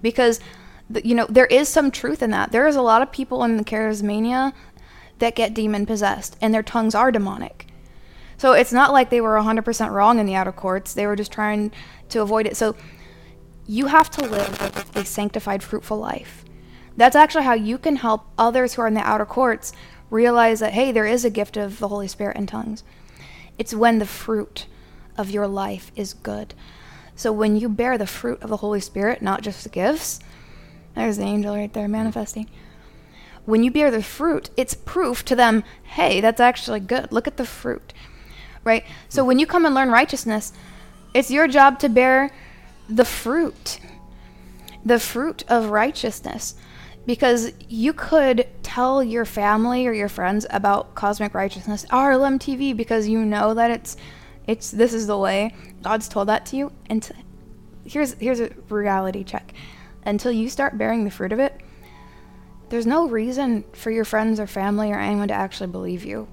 [0.00, 0.40] Because
[1.04, 2.52] you know, there is some truth in that.
[2.52, 4.52] There is a lot of people in the charismania
[5.18, 7.66] that get demon possessed and their tongues are demonic.
[8.36, 10.92] So it's not like they were 100% wrong in the outer courts.
[10.92, 11.70] They were just trying
[12.08, 12.56] to avoid it.
[12.56, 12.74] So
[13.66, 16.44] you have to live a sanctified, fruitful life.
[16.96, 19.72] That's actually how you can help others who are in the outer courts
[20.12, 22.84] realize that, hey, there is a gift of the Holy Spirit in tongues.
[23.58, 24.66] It's when the fruit
[25.16, 26.54] of your life is good.
[27.16, 30.20] So when you bear the fruit of the Holy Spirit, not just the gifts,
[30.94, 32.48] there's the angel right there manifesting.
[33.46, 37.10] When you bear the fruit, it's proof to them, hey, that's actually good.
[37.10, 37.92] Look at the fruit.
[38.64, 38.84] Right?
[39.08, 40.52] So when you come and learn righteousness,
[41.14, 42.30] it's your job to bear
[42.88, 43.80] the fruit.
[44.84, 46.54] The fruit of righteousness
[47.06, 53.08] because you could tell your family or your friends about cosmic righteousness RLM TV because
[53.08, 53.96] you know that it's
[54.46, 55.54] it's this is the way.
[55.82, 56.72] God's told that to you.
[56.86, 57.14] And to,
[57.84, 59.52] here's here's a reality check.
[60.04, 61.60] Until you start bearing the fruit of it
[62.72, 66.26] there's no reason for your friends or family or anyone to actually believe you.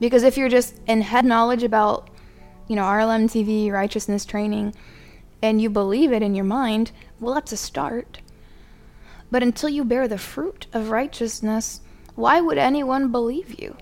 [0.00, 2.10] Because if you're just in head knowledge about
[2.66, 4.74] you know RLM TV righteousness training
[5.40, 8.18] and you believe it in your mind well that's a start
[9.30, 11.80] but until you bear the fruit of righteousness,
[12.14, 13.76] why would anyone believe you?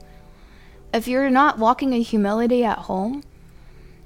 [0.92, 3.22] If you're not walking in humility at home,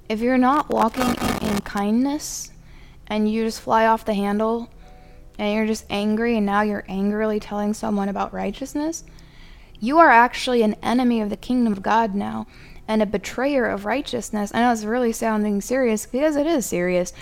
[0.08, 1.14] if you're not walking
[1.48, 2.50] in kindness,
[3.06, 4.68] and you just fly off the handle,
[5.38, 9.04] and you're just angry, and now you're angrily telling someone about righteousness,
[9.80, 12.46] you are actually an enemy of the kingdom of God now,
[12.86, 14.52] and a betrayer of righteousness.
[14.54, 17.12] I know it's really sounding serious because it is serious.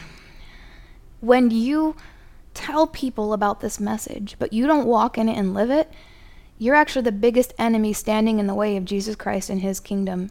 [1.20, 1.96] When you
[2.54, 5.90] tell people about this message, but you don't walk in it and live it,
[6.58, 10.30] you're actually the biggest enemy standing in the way of Jesus Christ and his kingdom.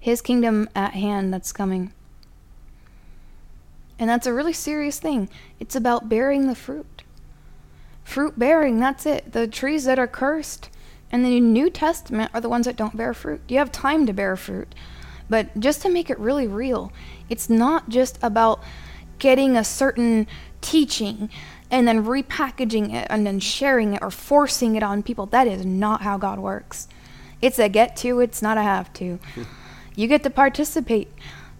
[0.00, 1.92] His kingdom at hand that's coming.
[3.98, 5.28] And that's a really serious thing.
[5.60, 7.04] It's about bearing the fruit.
[8.02, 9.32] Fruit bearing, that's it.
[9.32, 10.70] The trees that are cursed
[11.12, 13.42] in the New Testament are the ones that don't bear fruit.
[13.46, 14.74] You have time to bear fruit.
[15.28, 16.92] But just to make it really real,
[17.28, 18.60] it's not just about
[19.22, 20.26] getting a certain
[20.60, 21.30] teaching
[21.70, 25.26] and then repackaging it and then sharing it or forcing it on people.
[25.26, 26.88] That is not how God works.
[27.40, 29.20] It's a get to, it's not a have to.
[29.94, 31.08] you get to participate.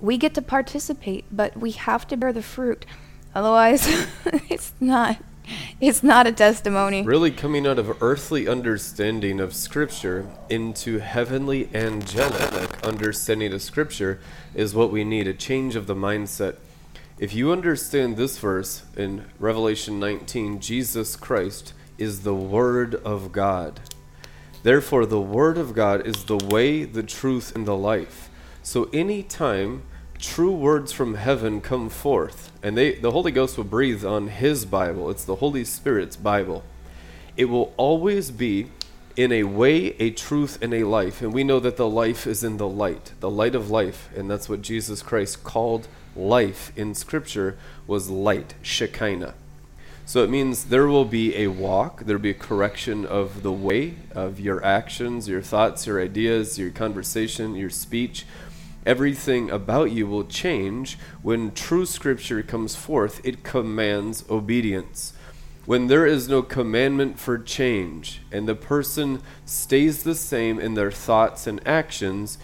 [0.00, 2.84] We get to participate, but we have to bear the fruit.
[3.32, 3.86] Otherwise,
[4.50, 5.18] it's not
[5.80, 7.02] it's not a testimony.
[7.02, 14.20] Really coming out of earthly understanding of Scripture into heavenly angelic understanding of Scripture
[14.54, 16.56] is what we need a change of the mindset.
[17.22, 23.78] If you understand this verse in Revelation 19, Jesus Christ is the Word of God.
[24.64, 28.28] Therefore, the Word of God is the way, the truth, and the life.
[28.64, 29.84] So, anytime
[30.18, 34.64] true words from heaven come forth, and they, the Holy Ghost will breathe on His
[34.64, 36.64] Bible, it's the Holy Spirit's Bible,
[37.36, 38.72] it will always be
[39.14, 41.22] in a way, a truth, and a life.
[41.22, 44.08] And we know that the life is in the light, the light of life.
[44.16, 49.34] And that's what Jesus Christ called life in Scripture was light, Shekinah.
[50.04, 53.52] So it means there will be a walk, there will be a correction of the
[53.52, 58.26] way of your actions, your thoughts, your ideas, your conversation, your speech.
[58.84, 63.20] Everything about you will change when true Scripture comes forth.
[63.24, 65.12] It commands obedience.
[65.66, 70.90] When there is no commandment for change and the person stays the same in their
[70.90, 72.38] thoughts and actions,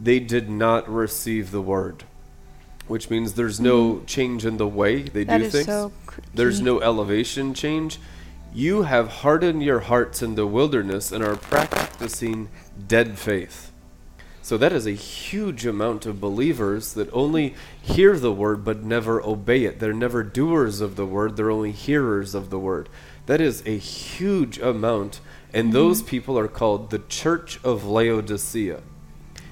[0.00, 2.04] they did not receive the word
[2.92, 4.06] which means there's no mm.
[4.06, 5.64] change in the way they that do things.
[5.64, 5.90] So
[6.34, 7.98] there's no elevation change.
[8.52, 12.50] You have hardened your hearts in the wilderness and are practicing
[12.86, 13.72] dead faith.
[14.42, 19.22] So that is a huge amount of believers that only hear the word but never
[19.22, 19.78] obey it.
[19.78, 22.90] They're never doers of the word, they're only hearers of the word.
[23.24, 25.20] That is a huge amount,
[25.54, 25.72] and mm-hmm.
[25.72, 28.82] those people are called the Church of Laodicea.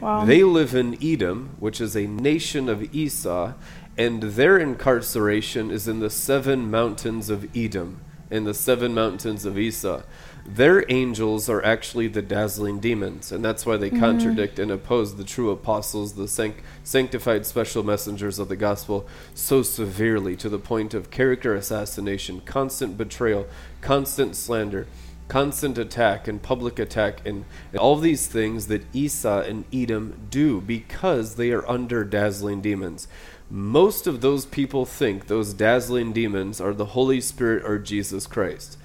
[0.01, 0.25] Wow.
[0.25, 3.53] They live in Edom, which is a nation of Esau,
[3.99, 9.59] and their incarceration is in the seven mountains of Edom, in the seven mountains of
[9.59, 10.03] Esau.
[10.47, 14.01] Their angels are actually the dazzling demons, and that's why they mm-hmm.
[14.01, 19.63] contradict and oppose the true apostles, the sanct- sanctified special messengers of the gospel, so
[19.63, 23.47] severely to the point of character assassination, constant betrayal,
[23.83, 24.87] constant slander
[25.31, 27.45] constant attack and public attack and,
[27.79, 33.07] all these things that Esau and Edom do because they are under dazzling demons.
[33.49, 38.77] Most of those people think those dazzling demons are the Holy Spirit or Jesus Christ.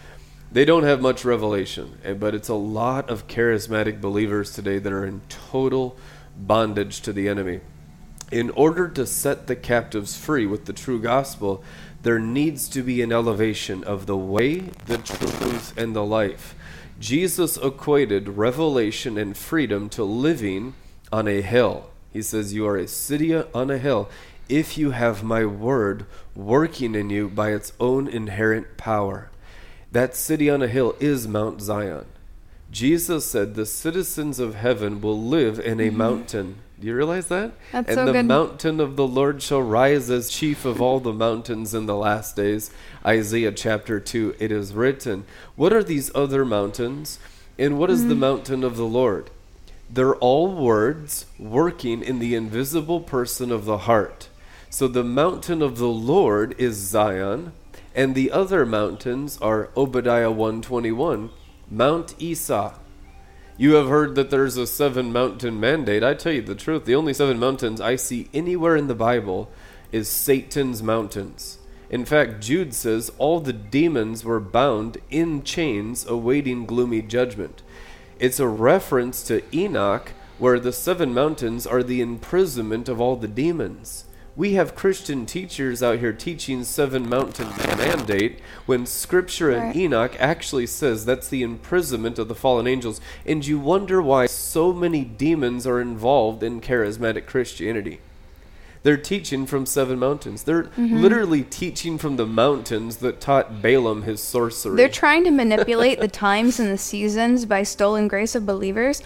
[0.51, 4.93] They don't have much revelation, eh, but it's a lot of charismatic believers today that
[4.93, 5.97] are in total
[6.37, 7.61] bondage to the enemy.
[8.31, 11.63] In order to set the captives free with the true gospel,
[12.05, 16.53] there needs to be an elevation of the way, the truth, and the life.
[16.99, 20.75] Jesus equated revelation and freedom to living
[21.11, 21.89] on a hill.
[22.13, 24.07] He says, You are a city on a hill
[24.47, 29.31] if you have my word working in you by its own inherent power.
[29.91, 32.05] That city on a hill is Mount Zion.
[32.69, 35.97] Jesus said, The citizens of heaven will live in a mm-hmm.
[35.97, 36.55] mountain.
[36.79, 37.53] Do you realize that?
[37.71, 38.25] That's and so the good.
[38.25, 42.35] mountain of the Lord shall rise as chief of all the mountains in the last
[42.35, 42.69] days.
[43.05, 44.35] Isaiah chapter 2.
[44.39, 45.25] It is written.
[45.55, 47.17] What are these other mountains?
[47.57, 48.09] And what is mm-hmm.
[48.09, 49.29] the mountain of the Lord?
[49.89, 54.27] They're all words working in the invisible person of the heart.
[54.69, 57.53] So the mountain of the Lord is Zion,
[57.93, 61.29] and the other mountains are Obadiah 121,
[61.71, 62.73] Mount Esau.
[63.57, 66.03] You have heard that there's a seven mountain mandate.
[66.03, 69.49] I tell you the truth, the only seven mountains I see anywhere in the Bible
[69.93, 71.59] is Satan's mountains.
[71.89, 77.61] In fact, Jude says all the demons were bound in chains awaiting gloomy judgment.
[78.19, 83.27] It's a reference to Enoch, where the seven mountains are the imprisonment of all the
[83.27, 84.04] demons
[84.35, 89.75] we have Christian teachers out here teaching seven mountain mandate when scripture right.
[89.75, 92.99] Enoch actually says that's the imprisonment of the fallen angels.
[93.25, 98.01] And you wonder why so many demons are involved in charismatic Christianity.
[98.83, 100.43] They're teaching from seven mountains.
[100.43, 100.97] They're mm-hmm.
[100.97, 104.75] literally teaching from the mountains that taught Balaam his sorcery.
[104.75, 109.01] They're trying to manipulate the times and the seasons by stolen grace of believers.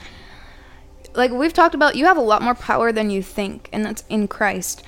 [1.14, 4.04] Like we've talked about, you have a lot more power than you think, and that's
[4.10, 4.84] in Christ.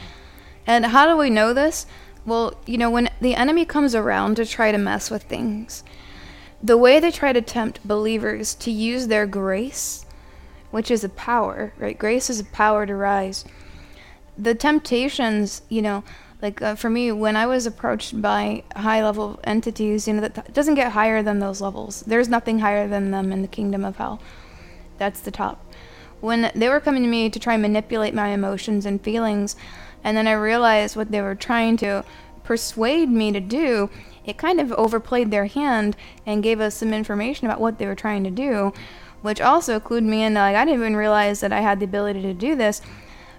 [0.65, 1.85] And how do we know this?
[2.25, 5.83] Well, you know, when the enemy comes around to try to mess with things,
[6.61, 10.05] the way they try to tempt believers to use their grace,
[10.69, 11.97] which is a power, right?
[11.97, 13.43] Grace is a power to rise.
[14.37, 16.03] The temptations, you know,
[16.41, 20.35] like uh, for me, when I was approached by high level entities, you know, that
[20.35, 22.01] t- doesn't get higher than those levels.
[22.01, 24.19] There's nothing higher than them in the kingdom of hell.
[24.97, 25.63] That's the top.
[26.19, 29.55] When they were coming to me to try and manipulate my emotions and feelings,
[30.03, 32.03] and then I realized what they were trying to
[32.43, 33.89] persuade me to do.
[34.25, 35.95] It kind of overplayed their hand
[36.25, 38.73] and gave us some information about what they were trying to do,
[39.21, 40.33] which also clued me in.
[40.35, 42.81] Like I didn't even realize that I had the ability to do this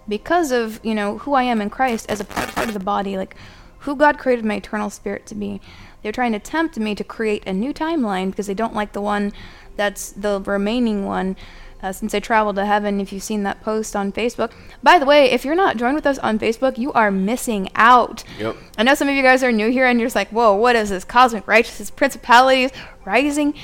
[0.09, 3.17] because of you know who I am in Christ as a part of the body,
[3.17, 3.37] like
[3.81, 5.61] who God created my eternal spirit to be.
[6.03, 9.01] They're trying to tempt me to create a new timeline because they don't like the
[9.01, 9.33] one
[9.77, 11.37] that's the remaining one
[11.83, 13.01] uh, since I traveled to heaven.
[13.01, 14.53] If you've seen that post on Facebook,
[14.83, 18.25] by the way, if you're not joined with us on Facebook, you are missing out.
[18.39, 18.57] Yep.
[18.79, 20.77] I know some of you guys are new here and you're just like, whoa, what
[20.77, 21.05] is this?
[21.05, 22.71] Cosmic righteousness, principalities
[23.05, 23.55] rising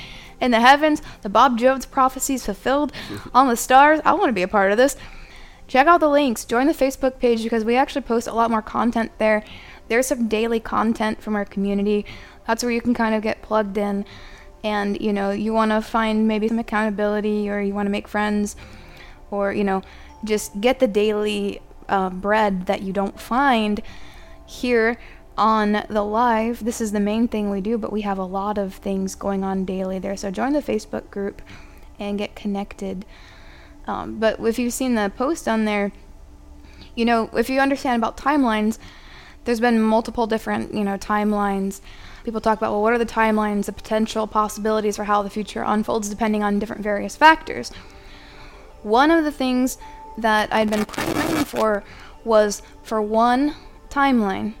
[0.41, 2.91] in the heavens, the Bob Jones prophecies fulfilled
[3.33, 3.99] on the stars.
[4.05, 4.95] I want to be a part of this.
[5.67, 6.45] Check out the links.
[6.45, 9.43] Join the Facebook page because we actually post a lot more content there.
[9.87, 12.05] There's some daily content from our community.
[12.47, 14.05] That's where you can kind of get plugged in
[14.63, 18.07] and you know you want to find maybe some accountability or you want to make
[18.07, 18.55] friends
[19.31, 19.81] or you know
[20.23, 23.81] just get the daily uh, bread that you don't find
[24.45, 24.97] here
[25.37, 26.65] on the live.
[26.65, 29.43] This is the main thing we do but we have a lot of things going
[29.43, 30.17] on daily there.
[30.17, 31.41] So join the facebook group
[31.97, 33.05] and get connected.
[33.87, 35.91] Um, but if you've seen the post on there
[36.95, 38.77] you know if you understand about timelines
[39.45, 41.81] there's been multiple different you know timelines
[42.29, 45.63] people talk about, well, what are the timelines, the potential possibilities for how the future
[45.65, 47.71] unfolds depending on different various factors.
[48.83, 49.79] One of the things
[50.15, 51.83] that I'd been praying for
[52.23, 53.55] was for one
[53.89, 54.53] timeline,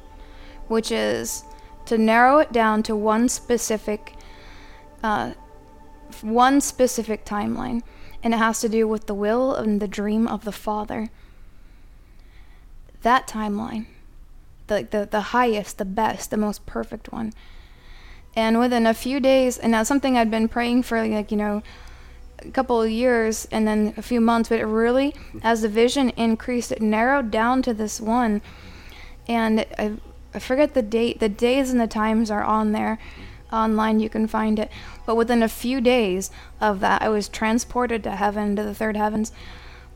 [0.67, 1.43] which is
[1.85, 4.15] to narrow it down to one specific,
[5.03, 5.33] uh,
[6.21, 7.83] one specific timeline,
[8.23, 11.09] and it has to do with the will and the dream of the Father.
[13.03, 13.85] That timeline
[14.69, 17.33] the, the, the highest, the best, the most perfect one.
[18.35, 21.63] And within a few days, and now something I'd been praying for, like, you know,
[22.39, 25.13] a couple of years and then a few months, but it really,
[25.43, 28.41] as the vision increased, it narrowed down to this one.
[29.27, 29.93] And I,
[30.33, 32.99] I forget the date, the days and the times are on there.
[33.51, 34.71] Online, you can find it.
[35.05, 36.29] But within a few days
[36.61, 39.31] of that, I was transported to heaven, to the third heavens,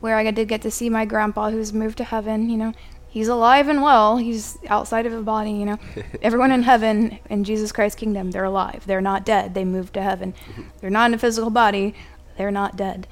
[0.00, 2.72] where I did get to see my grandpa who's moved to heaven, you know,
[3.14, 4.16] he's alive and well.
[4.16, 5.78] He's outside of the body, you know.
[6.22, 8.82] Everyone in heaven in Jesus Christ's kingdom, they're alive.
[8.86, 9.54] They're not dead.
[9.54, 10.34] They moved to heaven.
[10.80, 11.94] They're not in a physical body.
[12.36, 13.06] They're not dead.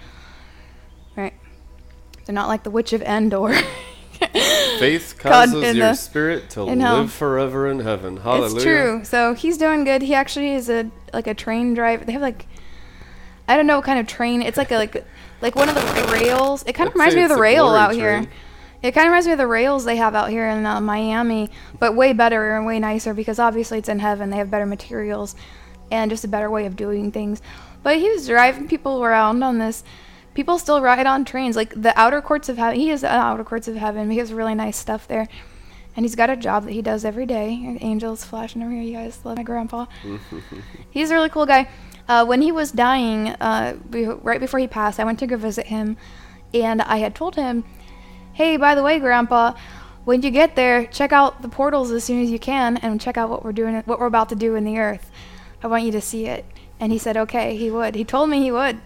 [1.16, 1.34] Right?
[2.26, 3.54] They're not like the witch of Endor.
[4.78, 6.98] Faith causes your the- spirit to in hell.
[7.02, 8.16] live forever in heaven.
[8.18, 8.54] Hallelujah.
[8.54, 9.04] It's true.
[9.04, 10.02] So he's doing good.
[10.02, 12.04] He actually is a like a train driver.
[12.04, 12.46] They have like
[13.48, 14.42] I don't know what kind of train.
[14.42, 15.04] It's like a like
[15.40, 16.64] like one of the rails.
[16.66, 18.26] It kind of reminds me of the rail out here.
[18.82, 21.50] It kind of reminds me of the rails they have out here in uh, Miami,
[21.78, 24.30] but way better and way nicer because obviously it's in heaven.
[24.30, 25.36] They have better materials
[25.92, 27.40] and just a better way of doing things.
[27.82, 29.84] But he was driving people around on this.
[30.34, 32.80] People still ride on trains, like the outer courts of heaven.
[32.80, 34.10] He is the outer courts of heaven.
[34.10, 35.28] He has really nice stuff there,
[35.94, 37.76] and he's got a job that he does every day.
[37.80, 38.82] Angels flashing over here.
[38.82, 39.86] You guys love my grandpa.
[40.90, 41.68] He's a really cool guy.
[42.08, 45.66] Uh, when he was dying, uh, right before he passed, I went to go visit
[45.66, 45.98] him,
[46.54, 47.64] and I had told him,
[48.34, 49.52] "Hey, by the way, Grandpa,
[50.04, 53.16] when you get there, check out the portals as soon as you can, and check
[53.16, 55.10] out what we're doing, what we're about to do in the earth.
[55.62, 56.44] I want you to see it."
[56.80, 58.80] And he said, "Okay, he would." He told me he would.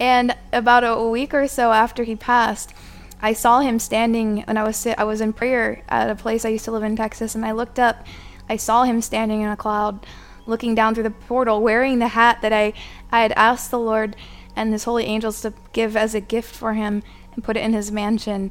[0.00, 2.72] And about a week or so after he passed,
[3.20, 6.48] I saw him standing when I was I was in prayer at a place I
[6.48, 8.04] used to live in Texas, and I looked up.
[8.48, 10.06] I saw him standing in a cloud,
[10.46, 12.72] looking down through the portal, wearing the hat that I
[13.12, 14.16] I had asked the Lord
[14.56, 17.02] and His holy angels to give as a gift for him
[17.34, 18.50] and put it in his mansion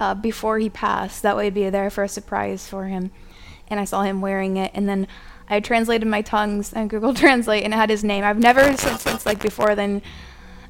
[0.00, 1.22] uh, before he passed.
[1.22, 3.10] That way, it'd be there for a surprise for him.
[3.68, 5.06] And I saw him wearing it, and then
[5.48, 8.24] I translated my tongues and Google Translate, and it had his name.
[8.24, 10.02] I've never since, since like before then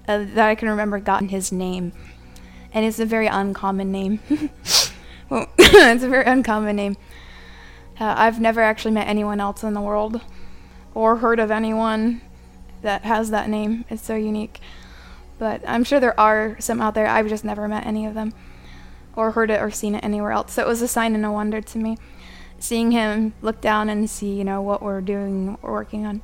[0.09, 1.93] uh, that I can remember gotten his name,
[2.73, 4.21] and it's a very uncommon name.
[5.31, 6.97] well, it's a very uncommon name.
[8.01, 10.21] Uh, I've never actually met anyone else in the world,
[10.95, 12.21] or heard of anyone
[12.83, 13.85] that has that name.
[13.89, 14.61] It's so unique.
[15.43, 17.09] But I'm sure there are some out there.
[17.09, 18.33] I've just never met any of them,
[19.17, 20.53] or heard it or seen it anywhere else.
[20.53, 21.99] So it was a sign and a wonder to me,
[22.61, 26.23] seeing him look down and see, you know, what we're doing, what we're working on.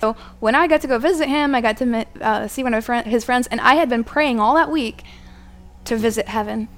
[0.00, 2.72] So when I got to go visit him, I got to meet, uh, see one
[2.72, 5.02] of his friends, and I had been praying all that week
[5.84, 6.68] to visit heaven,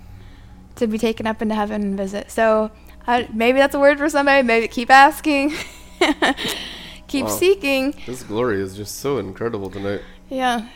[0.74, 2.32] to be taken up into heaven and visit.
[2.32, 2.72] So
[3.06, 4.42] I, maybe that's a word for somebody.
[4.42, 5.52] Maybe keep asking,
[7.06, 7.30] keep Wow.
[7.30, 7.94] seeking.
[8.06, 10.00] This glory is just so incredible tonight.
[10.28, 10.68] Yeah,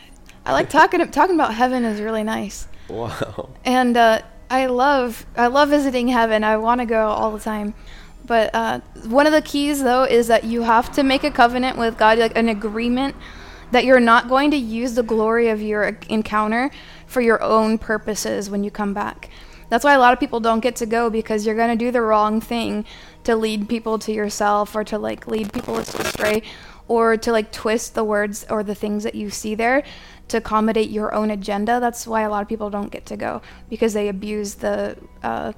[0.45, 1.05] I like talking.
[1.11, 3.49] Talking about heaven is really nice, Wow.
[3.65, 6.43] and uh, I love I love visiting heaven.
[6.43, 7.73] I want to go all the time.
[8.25, 11.77] But uh, one of the keys, though, is that you have to make a covenant
[11.77, 13.15] with God, like an agreement
[13.71, 16.71] that you're not going to use the glory of your encounter
[17.05, 19.29] for your own purposes when you come back.
[19.69, 21.91] That's why a lot of people don't get to go because you're going to do
[21.91, 22.85] the wrong thing
[23.25, 26.43] to lead people to yourself or to like lead people astray
[26.87, 29.83] or to like twist the words or the things that you see there
[30.27, 31.79] to accommodate your own agenda.
[31.79, 35.53] That's why a lot of people don't get to go because they abuse the uh,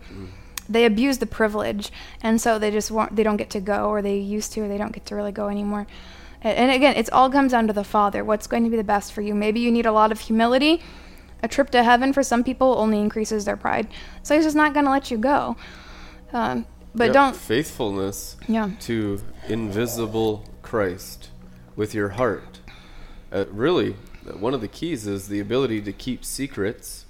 [0.70, 1.92] they abuse the privilege,
[2.22, 4.68] and so they just want they don't get to go, or they used to, or
[4.68, 5.88] they don't get to really go anymore.
[6.40, 8.24] And, again, it's all comes down to the Father.
[8.24, 9.34] What's going to be the best for you?
[9.34, 10.84] Maybe you need a lot of humility.
[11.42, 13.88] A trip to heaven for some people only increases their pride,
[14.24, 15.56] so He's just not going to let you go.
[16.34, 16.66] Um,
[16.96, 21.30] but Yep, don't, faithfulness yeah, to invisible Christ
[21.76, 22.60] with your heart.
[23.32, 23.96] Uh, really,
[24.36, 27.06] one of the keys is the ability to keep secrets.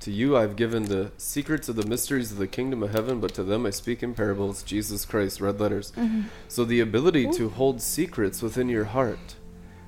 [0.00, 3.34] To you I've given the secrets of the mysteries of the kingdom of heaven, but
[3.34, 4.62] to them I speak in parables.
[4.62, 5.92] Jesus Christ, red letters.
[5.92, 6.22] Mm-hmm.
[6.48, 9.36] So the ability to hold secrets within your heart.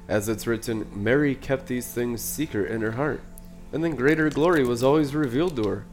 [0.08, 3.20] As it's written, Mary kept these things secret in her heart.
[3.72, 5.84] And then greater glory was always revealed to her.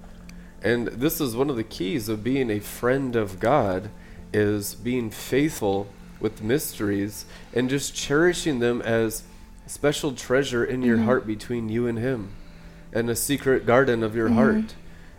[0.62, 3.90] And this is one of the keys of being a friend of God
[4.32, 5.88] is being faithful
[6.20, 9.24] with mysteries and just cherishing them as
[9.68, 11.06] special treasure in your mm-hmm.
[11.06, 12.32] heart between you and him
[12.92, 14.38] and a secret garden of your mm-hmm.
[14.38, 14.76] heart.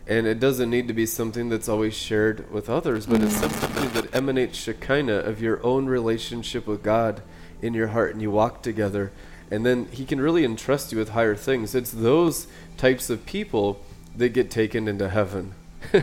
[0.07, 3.59] And it doesn't need to be something that's always shared with others, but it's mm-hmm.
[3.59, 7.23] something that emanates Shekinah of your own relationship with God
[7.63, 9.13] in your heart, and you walk together.
[9.51, 11.75] And then He can really entrust you with higher things.
[11.75, 13.83] It's those types of people
[14.15, 15.55] that get taken into heaven.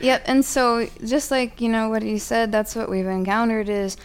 [0.00, 3.96] Yep, and so just like you know what he said, that's what we've encountered is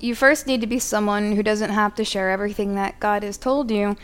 [0.00, 3.36] you first need to be someone who doesn't have to share everything that God has
[3.36, 3.96] told you,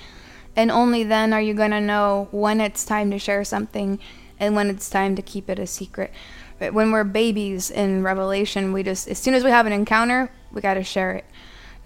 [0.55, 3.99] and only then are you going to know when it's time to share something
[4.39, 6.13] and when it's time to keep it a secret.
[6.59, 10.31] But when we're babies in Revelation, we just as soon as we have an encounter,
[10.53, 11.25] we got to share it.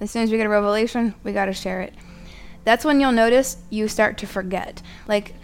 [0.01, 1.95] As soon as we get a revelation, we got to share it.
[2.65, 4.83] That's when you'll notice you start to forget.
[5.09, 5.35] Like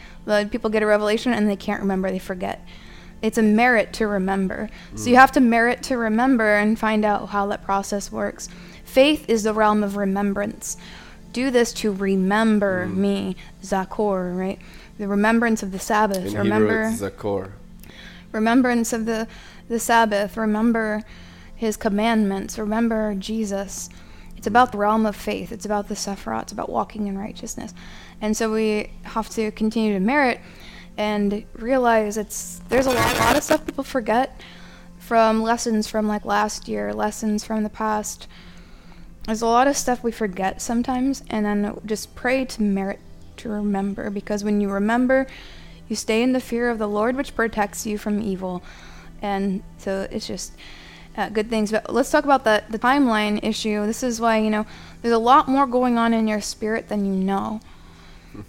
[0.51, 2.67] people get a revelation and they can't remember, they forget
[3.23, 4.69] it's a merit to remember.
[4.95, 8.49] So you have to merit to remember and find out how that process works.
[8.85, 10.77] Faith is the realm of remembrance.
[11.33, 12.97] Do this to remember mm.
[12.97, 14.59] me, Zakor, right?
[14.99, 16.27] The remembrance of the Sabbath.
[16.27, 17.53] In remember Hebrew, Zakor.
[18.33, 19.27] remembrance of the,
[19.69, 21.03] the Sabbath, remember
[21.55, 23.91] his commandments, remember Jesus.
[24.37, 27.75] It's about the realm of faith, it's about the Sephiroth, it's about walking in righteousness.
[28.21, 30.41] And so we have to continue to merit
[30.97, 34.41] and realize it's there's a lot, lot of stuff people forget
[34.99, 38.27] from lessons from like last year, lessons from the past.
[39.25, 43.01] There's a lot of stuff we forget sometimes, and then just pray to merit
[43.39, 45.27] to remember because when you remember,
[45.89, 48.63] you stay in the fear of the Lord, which protects you from evil.
[49.23, 50.53] And so it's just
[51.17, 51.71] uh, good things.
[51.71, 53.87] But let's talk about the, the timeline issue.
[53.87, 54.67] This is why, you know,
[55.03, 57.61] there's a lot more going on in your spirit than you know.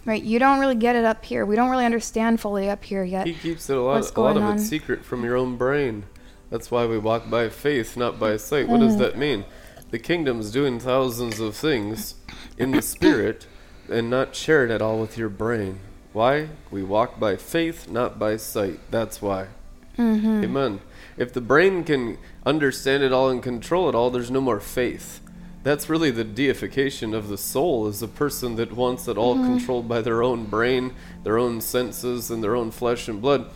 [0.04, 1.46] Right, you don't really get it up here.
[1.46, 3.26] We don't really understand fully up here yet.
[3.26, 6.04] He keeps it a lot, a lot of it secret from your own brain.
[6.50, 8.68] That's why we walk by faith, not by sight.
[8.68, 8.88] What mm.
[8.88, 9.44] does that mean?
[9.90, 12.14] The kingdom's doing thousands of things
[12.56, 13.46] in the spirit
[13.90, 15.80] and not share it at all with your brain.
[16.12, 16.48] Why?
[16.70, 18.80] We walk by faith, not by sight.
[18.90, 19.48] That's why.
[19.96, 20.44] Mm-hmm.
[20.44, 20.80] Amen.
[21.16, 25.20] If the brain can understand it all and control it all, there's no more faith.
[25.64, 29.56] That's really the deification of the soul is a person that wants it all mm-hmm.
[29.56, 30.94] controlled by their own brain,
[31.24, 33.50] their own senses, and their own flesh and blood.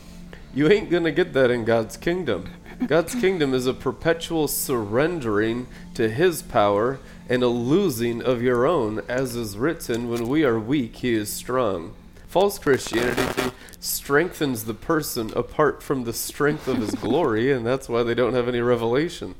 [0.54, 2.50] You ain't going to get that in God's kingdom.
[2.86, 6.98] God's kingdom is a perpetual surrendering to His power
[7.28, 11.32] and a losing of your own, as is written, when we are weak, He is
[11.32, 11.94] strong.
[12.26, 18.02] False Christianity strengthens the person apart from the strength of His glory, and that's why
[18.02, 19.36] they don't have any revelation.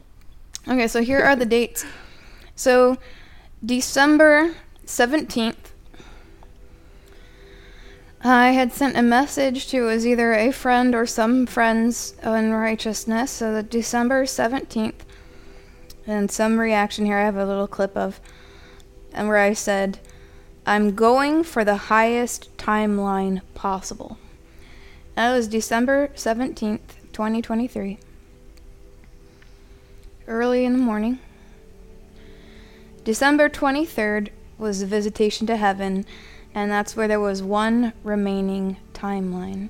[0.68, 1.84] Okay, so here are the dates
[2.62, 2.96] so,
[3.66, 4.54] December
[4.86, 5.72] 17th,
[8.22, 13.32] I had sent a message to was either a friend or some friends in righteousness.
[13.32, 15.00] So, the December 17th,
[16.06, 18.20] and some reaction here I have a little clip of,
[19.12, 19.98] and where I said,
[20.64, 24.18] I'm going for the highest timeline possible.
[25.16, 26.78] That was December 17th,
[27.12, 27.98] 2023.
[30.28, 31.18] Early in the morning.
[33.04, 34.28] December 23rd
[34.58, 36.06] was the visitation to heaven,
[36.54, 39.68] and that's where there was one remaining timeline.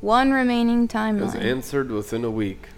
[0.00, 1.20] One remaining timeline.
[1.20, 2.68] Was answered within a week.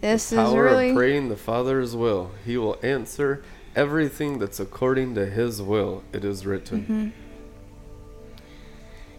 [0.00, 2.32] This the is really of praying the Father's will.
[2.44, 3.42] He will answer
[3.74, 6.02] everything that's according to His will.
[6.12, 6.82] It is written.
[6.82, 7.08] Mm-hmm.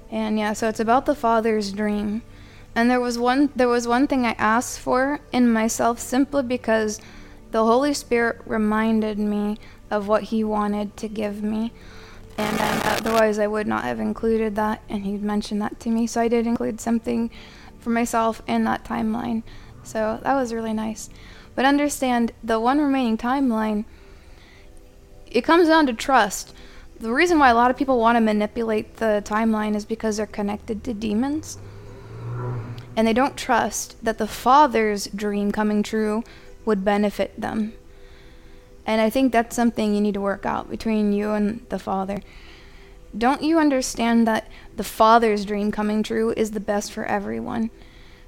[0.10, 2.22] And yeah, so it's about the Father's dream.
[2.76, 7.02] And there was one there was one thing I asked for in myself simply because
[7.58, 9.58] the Holy Spirit reminded me
[9.89, 11.74] of what He wanted to give me.
[12.38, 12.55] And
[12.86, 14.84] otherwise, I would not have included that.
[14.89, 16.05] And He mentioned that to me.
[16.05, 17.32] So I did include something
[17.80, 19.41] for myself in that timeline.
[19.82, 21.10] So that was really nice.
[21.55, 23.86] But understand the one remaining timeline,
[25.26, 26.53] it comes down to trust.
[26.99, 30.28] The reason why a lot of people want to manipulate the timeline is because they're
[30.28, 31.58] connected to demons.
[32.95, 36.24] And they don't trust that the Father's dream coming true
[36.68, 37.74] would benefit them.
[38.86, 42.22] And I think that's something you need to work out between you and the Father.
[43.18, 47.72] Don't you understand that the Father's dream coming true is the best for everyone?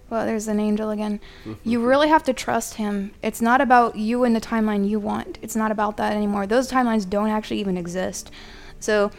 [0.10, 1.20] Well, there's an angel again.
[1.46, 1.88] you mm-hmm.
[1.88, 3.12] really have to trust him.
[3.22, 5.38] It's not about you and the timeline you want.
[5.42, 6.48] It's not about that anymore.
[6.48, 8.32] Those timelines don't actually even exist.
[8.80, 9.12] So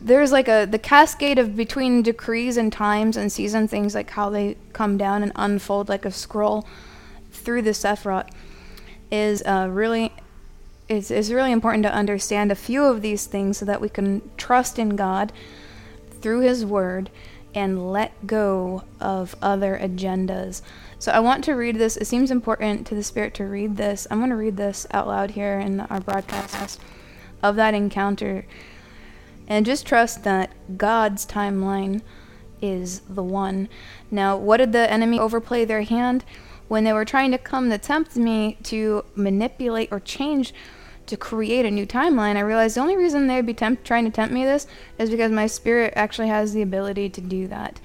[0.00, 4.28] there's like a the cascade of between decrees and times and season things like how
[4.28, 6.66] they come down and unfold like a scroll
[7.32, 8.30] through the Sephiroth
[9.10, 10.12] is uh, really
[10.88, 14.78] is really important to understand a few of these things so that we can trust
[14.78, 15.32] in God
[16.20, 17.10] through His Word
[17.54, 20.62] and let go of other agendas.
[20.98, 21.96] So I want to read this.
[21.96, 24.06] It seems important to the Spirit to read this.
[24.10, 26.80] I'm going to read this out loud here in our broadcast
[27.42, 28.46] of that encounter.
[29.48, 32.02] And just trust that God's timeline
[32.60, 33.68] is the one.
[34.10, 36.24] Now, what did the enemy overplay their hand?
[36.72, 40.54] When they were trying to come to tempt me to manipulate or change
[41.04, 44.10] to create a new timeline, I realized the only reason they'd be tempt- trying to
[44.10, 44.66] tempt me this
[44.96, 47.78] is because my spirit actually has the ability to do that.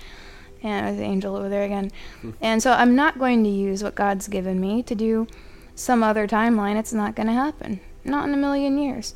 [0.64, 1.92] And there's the angel over there again.
[2.42, 5.28] and so I'm not going to use what God's given me to do
[5.76, 6.78] some other timeline.
[6.78, 7.82] It's not going to happen.
[8.06, 9.14] Not in a million years.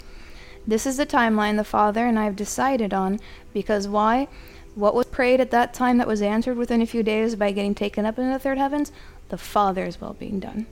[0.67, 3.22] This is the timeline the Father and I have decided on
[3.53, 4.28] because why?
[4.76, 7.76] What was prayed at that time that was answered within a few days by getting
[7.76, 8.91] taken up into the third heavens?
[9.32, 10.67] The Father's will being done.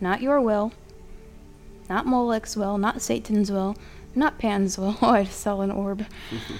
[0.00, 0.72] Not your will,
[1.90, 3.76] not Moloch's will, not Satan's will,
[4.14, 4.96] not Pan's will.
[5.02, 6.06] Oh, I'd sell an orb.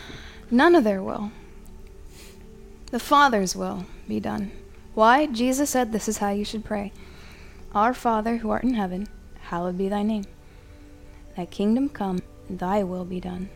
[0.50, 1.32] None of their will.
[2.90, 4.52] The Father's will be done.
[4.92, 5.24] Why?
[5.24, 6.92] Jesus said this is how you should pray
[7.74, 9.08] Our Father who art in heaven,
[9.40, 10.26] hallowed be thy name.
[11.34, 12.20] Thy kingdom come,
[12.50, 13.48] thy will be done,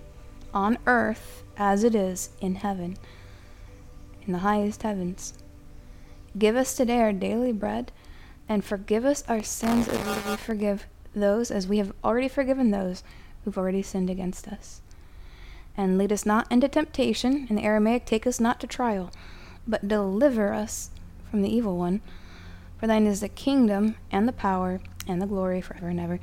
[0.55, 2.97] on earth as it is in heaven,
[4.27, 5.35] in the highest heavens.
[6.39, 7.93] Give us today our daily bread,
[8.49, 13.03] and forgive us our sins as we forgive those, as we have already forgiven those
[13.45, 14.82] who've already sinned against us.
[15.76, 19.11] And lead us not into temptation, in the Aramaic, take us not to trial,
[19.66, 20.91] but deliver us
[21.30, 22.03] from the evil one.
[22.78, 26.20] For thine is the kingdom, and the power, and the glory forever and ever.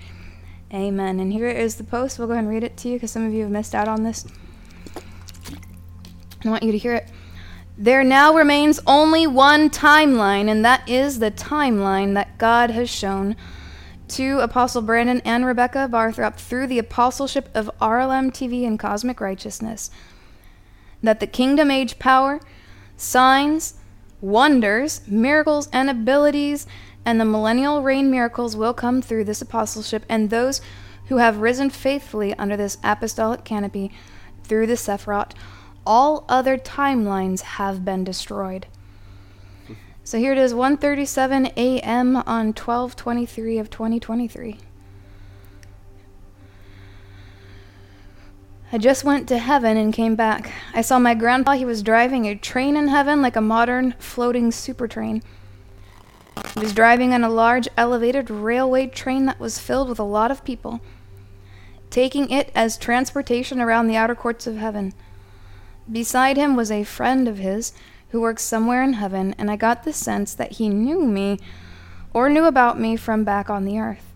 [0.71, 1.19] Amen.
[1.19, 2.19] And here is the post.
[2.19, 3.87] We'll go ahead and read it to you because some of you have missed out
[3.87, 4.25] on this.
[6.45, 7.09] I want you to hear it.
[7.77, 13.35] There now remains only one timeline, and that is the timeline that God has shown
[14.09, 19.89] to Apostle Brandon and Rebekah Barthrop through the apostleship of RLM TV and Cosmic Righteousness.
[21.01, 22.39] That the kingdom age power,
[22.95, 23.73] signs,
[24.21, 26.67] wonders, miracles, and abilities,
[27.03, 30.61] and the millennial reign miracles will come through this apostleship, and those
[31.07, 33.91] who have risen faithfully under this apostolic canopy
[34.43, 35.31] through the Sephiroth
[35.85, 38.67] all other timelines have been destroyed.
[40.03, 42.17] So here it is 1:37 a.m.
[42.17, 44.57] on 12/23 of 2023.
[48.71, 50.51] I just went to heaven and came back.
[50.73, 51.53] I saw my grandpa.
[51.53, 55.21] He was driving a train in heaven like a modern floating super train.
[56.55, 60.31] He was driving on a large elevated railway train that was filled with a lot
[60.31, 60.81] of people,
[61.91, 64.93] taking it as transportation around the outer courts of heaven.
[65.91, 67.73] Beside him was a friend of his
[68.09, 71.39] who works somewhere in heaven, and I got the sense that he knew me
[72.13, 74.13] or knew about me from back on the earth.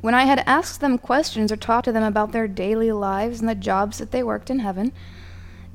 [0.00, 3.48] When I had asked them questions or talked to them about their daily lives and
[3.48, 4.92] the jobs that they worked in heaven,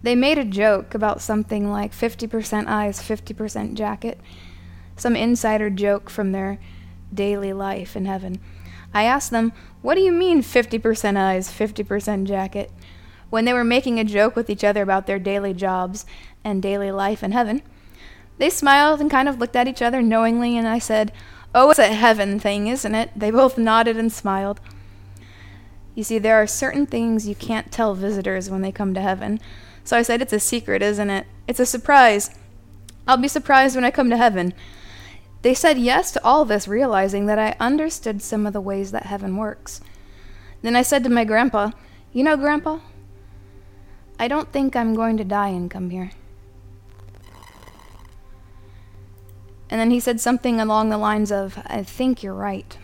[0.04, 4.20] they made a joke about something like 50% eyes, 50% jacket,
[4.96, 6.60] some insider joke from their
[7.14, 8.40] daily life in heaven.
[8.94, 12.72] I asked them, What do you mean 50% eyes, 50% jacket?
[13.32, 16.06] When they were making a joke with each other about their daily jobs
[16.44, 17.64] and daily life in heaven.
[18.38, 21.12] They smiled and kind of looked at each other knowingly, and I said,
[21.56, 23.10] Oh, it's a heaven thing, isn't it?
[23.16, 24.60] They both nodded and smiled.
[25.96, 29.40] You see, there are certain things you can't tell visitors when they come to heaven.
[29.84, 31.26] So I said, It's a secret, isn't it?
[31.48, 32.32] It's a surprise.
[33.08, 34.54] I'll be surprised when I come to heaven.
[35.42, 39.08] They said yes to all this, realizing that I understood some of the ways that
[39.08, 39.82] heaven works.
[40.62, 41.72] Then I said to my grandpa,
[42.14, 42.80] You know, Grandpa,
[44.22, 46.12] I don't think I'm going to die and come here.
[49.68, 52.78] And then he said something along the lines of, I think you're right.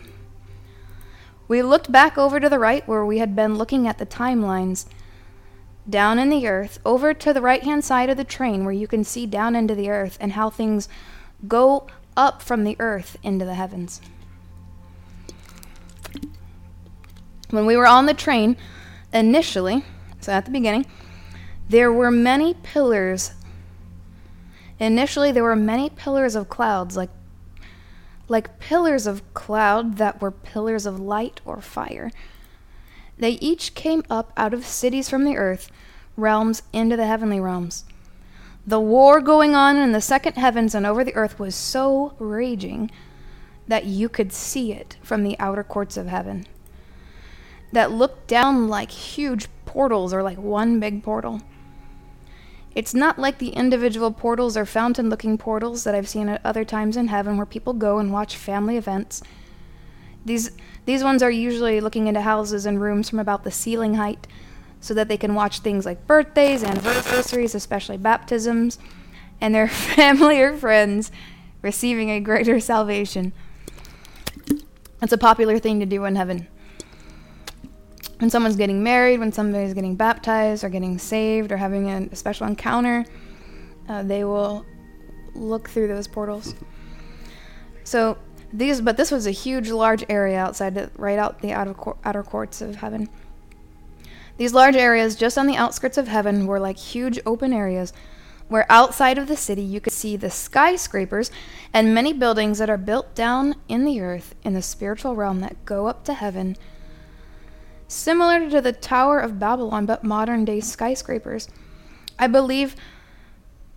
[1.46, 4.86] We looked back over to the right where we had been looking at the timelines.
[5.88, 8.88] Down in the earth, over to the right hand side of the train where you
[8.88, 10.88] can see down into the earth and how things
[11.46, 11.86] go
[12.16, 14.00] up from the earth into the heavens.
[17.50, 18.56] When we were on the train,
[19.12, 19.84] initially,
[20.20, 20.84] so at the beginning,
[21.68, 23.32] there were many pillars.
[24.78, 27.10] Initially, there were many pillars of clouds, like,
[28.28, 32.10] like pillars of cloud that were pillars of light or fire.
[33.18, 35.70] They each came up out of cities from the earth,
[36.16, 37.84] realms into the heavenly realms.
[38.66, 42.90] The war going on in the second heavens and over the earth was so raging
[43.66, 46.46] that you could see it from the outer courts of heaven.
[47.72, 51.42] That looked down like huge portals or like one big portal.
[52.78, 56.64] It's not like the individual portals or fountain looking portals that I've seen at other
[56.64, 59.20] times in heaven where people go and watch family events.
[60.24, 60.52] These,
[60.84, 64.28] these ones are usually looking into houses and rooms from about the ceiling height
[64.80, 68.78] so that they can watch things like birthdays, anniversaries, especially baptisms,
[69.40, 69.66] and their
[69.96, 71.10] family or friends
[71.62, 73.32] receiving a greater salvation.
[75.02, 76.46] It's a popular thing to do in heaven
[78.18, 82.46] when someone's getting married, when somebody's getting baptized or getting saved or having a special
[82.46, 83.04] encounter,
[83.88, 84.66] uh, they will
[85.34, 86.54] look through those portals.
[87.84, 88.18] So
[88.52, 92.60] these, but this was a huge, large area outside, right out the outer, outer courts
[92.60, 93.08] of heaven.
[94.36, 97.92] These large areas, just on the outskirts of heaven, were like huge open areas
[98.48, 101.30] where outside of the city you could see the skyscrapers
[101.72, 105.64] and many buildings that are built down in the earth in the spiritual realm that
[105.64, 106.56] go up to heaven
[107.88, 111.48] similar to the Tower of Babylon, but modern day skyscrapers.
[112.18, 112.76] I believe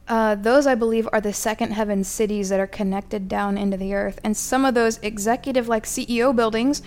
[0.07, 3.93] uh, those, I believe, are the second heaven cities that are connected down into the
[3.93, 4.19] earth.
[4.23, 6.81] And some of those executive, like CEO buildings,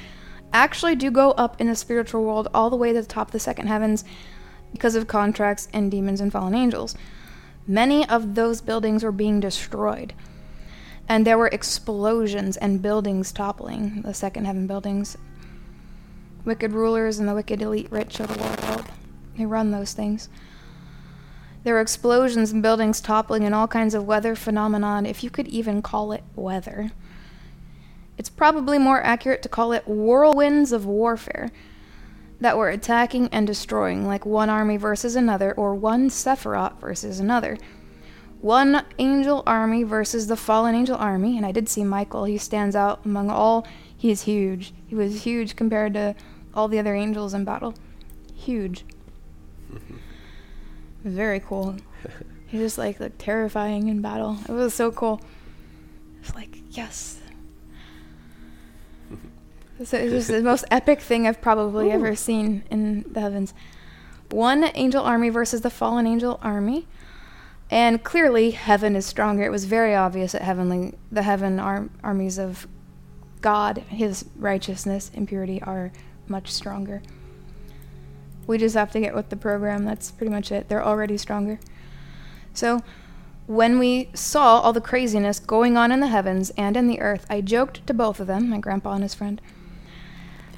[0.52, 3.32] actually do go up in the spiritual world all the way to the top of
[3.32, 4.04] the second heavens
[4.72, 6.94] because of contracts and demons and fallen angels.
[7.66, 10.12] Many of those buildings were being destroyed.
[11.08, 15.16] And there were explosions and buildings toppling, the second heaven buildings
[16.44, 18.86] wicked rulers and the wicked elite rich of the world.
[19.36, 20.28] They run those things.
[21.62, 25.48] There were explosions and buildings toppling and all kinds of weather phenomenon, if you could
[25.48, 26.92] even call it weather.
[28.18, 31.50] It's probably more accurate to call it whirlwinds of warfare.
[32.40, 37.56] that were attacking and destroying, like one army versus another, or one Sephiroth versus another.
[38.40, 42.24] One angel army versus the fallen angel army, and I did see Michael.
[42.24, 43.66] He stands out among all.
[43.96, 44.74] He's huge.
[44.86, 46.14] He was huge compared to
[46.54, 47.74] all the other angels in battle.
[48.34, 48.84] Huge.
[51.04, 51.76] Very cool.
[52.46, 54.38] He's just like like terrifying in battle.
[54.48, 55.20] It was so cool.
[56.20, 57.20] It's like yes.
[59.84, 61.92] So it's just the most epic thing I've probably Ooh.
[61.92, 63.52] ever seen in the heavens.
[64.30, 66.86] One angel army versus the fallen angel army.
[67.70, 69.42] And clearly heaven is stronger.
[69.42, 72.68] It was very obvious that heavenly the heaven ar- armies of
[73.40, 75.92] God, his righteousness and purity are
[76.28, 77.02] much stronger.
[78.46, 79.84] We just have to get with the program.
[79.84, 80.68] That's pretty much it.
[80.68, 81.58] They're already stronger.
[82.52, 82.82] So,
[83.46, 87.26] when we saw all the craziness going on in the heavens and in the earth,
[87.28, 89.40] I joked to both of them, my grandpa and his friend,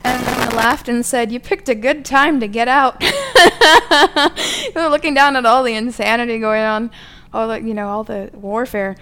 [0.04, 3.00] and I laughed and said, You picked a good time to get out.
[4.74, 6.90] we were looking down at all the insanity going on,
[7.32, 8.96] all the, you know, all the warfare.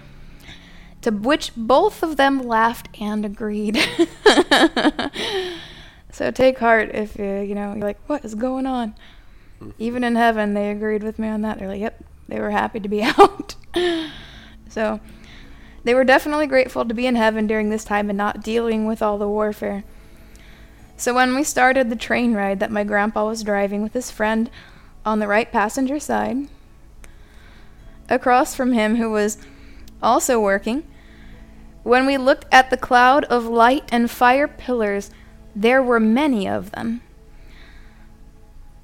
[1.01, 3.77] To which both of them laughed and agreed.
[6.15, 8.95] so take heart if you, you know, you're like, What is going on?
[9.59, 9.71] Mm-hmm.
[9.79, 11.59] Even in heaven, they agreed with me on that.
[11.59, 13.55] They're like, Yep, they were happy to be out.
[14.69, 15.01] so
[15.83, 19.01] they were definitely grateful to be in heaven during this time and not dealing with
[19.01, 19.83] all the warfare.
[20.95, 24.49] So when we started the train ride that my grandpa was driving with his friend
[25.05, 26.47] on the right passenger side,
[28.09, 29.37] across from him who was
[30.01, 30.87] also working,
[31.83, 35.11] when we looked at the cloud of light and fire pillars,
[35.55, 37.01] there were many of them.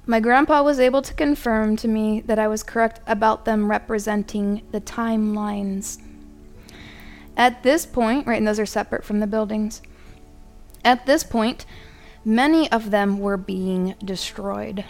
[0.06, 4.62] My grandpa was able to confirm to me that I was correct about them representing
[4.72, 6.02] the timelines.
[7.36, 9.80] At this point, right, and those are separate from the buildings.
[10.84, 11.64] At this point,
[12.24, 14.84] many of them were being destroyed.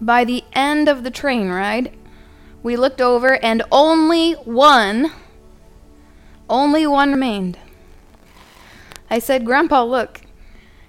[0.00, 1.96] By the end of the train ride,
[2.62, 5.10] we looked over and only one,
[6.48, 7.58] only one remained.
[9.10, 10.21] I said, Grandpa, look,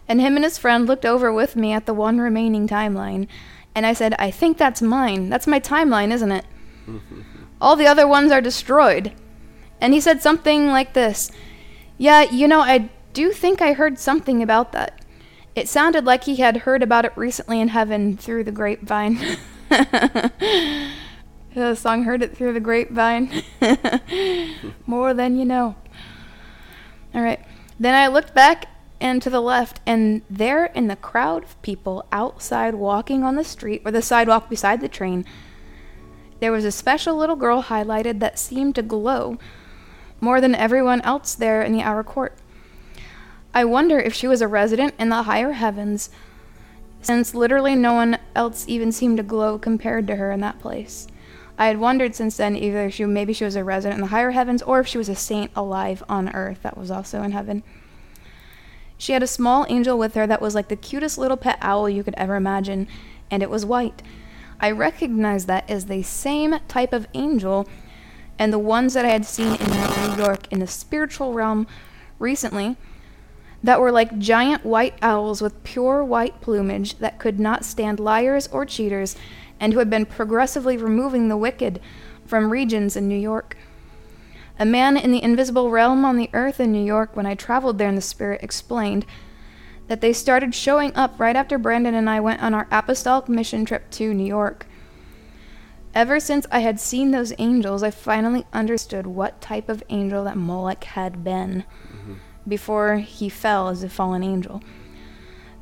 [0.08, 3.28] and him and his friend looked over with me at the one remaining timeline.
[3.76, 5.30] And I said, I think that's mine.
[5.30, 6.45] That's my timeline, isn't it?
[7.62, 9.14] All the other ones are destroyed.
[9.80, 11.32] And he said something like this
[11.97, 15.04] Yeah, you know, I do think I heard something about that.
[15.56, 19.20] It sounded like he had heard about it recently in heaven through the grapevine.
[21.54, 23.43] the song Heard It Through the Grapevine.
[24.88, 25.76] More than you know.
[27.14, 27.39] All right.
[27.80, 28.68] Then I looked back
[29.04, 33.43] and to the left, and there in the crowd of people outside walking on the
[33.43, 35.26] street or the sidewalk beside the train,
[36.39, 39.38] there was a special little girl highlighted that seemed to glow
[40.22, 42.38] more than everyone else there in the outer court.
[43.54, 46.10] I wonder if she was a resident in the higher heavens,
[47.01, 51.08] since literally no one else even seemed to glow compared to her in that place.
[51.58, 54.32] I had wondered since then either she maybe she was a resident in the higher
[54.32, 57.64] heavens or if she was a saint alive on earth that was also in heaven.
[59.04, 61.89] She had a small angel with her that was like the cutest little pet owl
[61.89, 62.88] you could ever imagine,
[63.30, 64.01] and it was white.
[64.62, 67.68] I recognized that as the same type of angel
[68.39, 71.68] and the ones that I had seen in New York in the spiritual realm
[72.18, 72.78] recently
[73.62, 78.47] that were like giant white owls with pure white plumage that could not stand liars
[78.54, 79.18] or cheaters
[79.60, 81.82] and who had been progressively removing the wicked
[82.26, 83.58] from regions in New York.
[84.64, 87.78] A man in the invisible realm on the earth in New York, when I traveled
[87.78, 89.05] there in the spirit, explained
[89.89, 93.66] that they started showing up right after Brandon and I went on our apostolic mission
[93.66, 94.66] trip to New York.
[95.93, 100.38] Ever since I had seen those angels, I finally understood what type of angel that
[100.38, 102.14] Moloch had been mm-hmm.
[102.47, 104.64] before he fell as a fallen angel.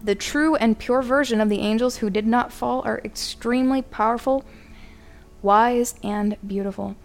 [0.03, 4.45] The true and pure version of the angels who did not fall are extremely powerful,
[5.41, 6.95] wise, and beautiful.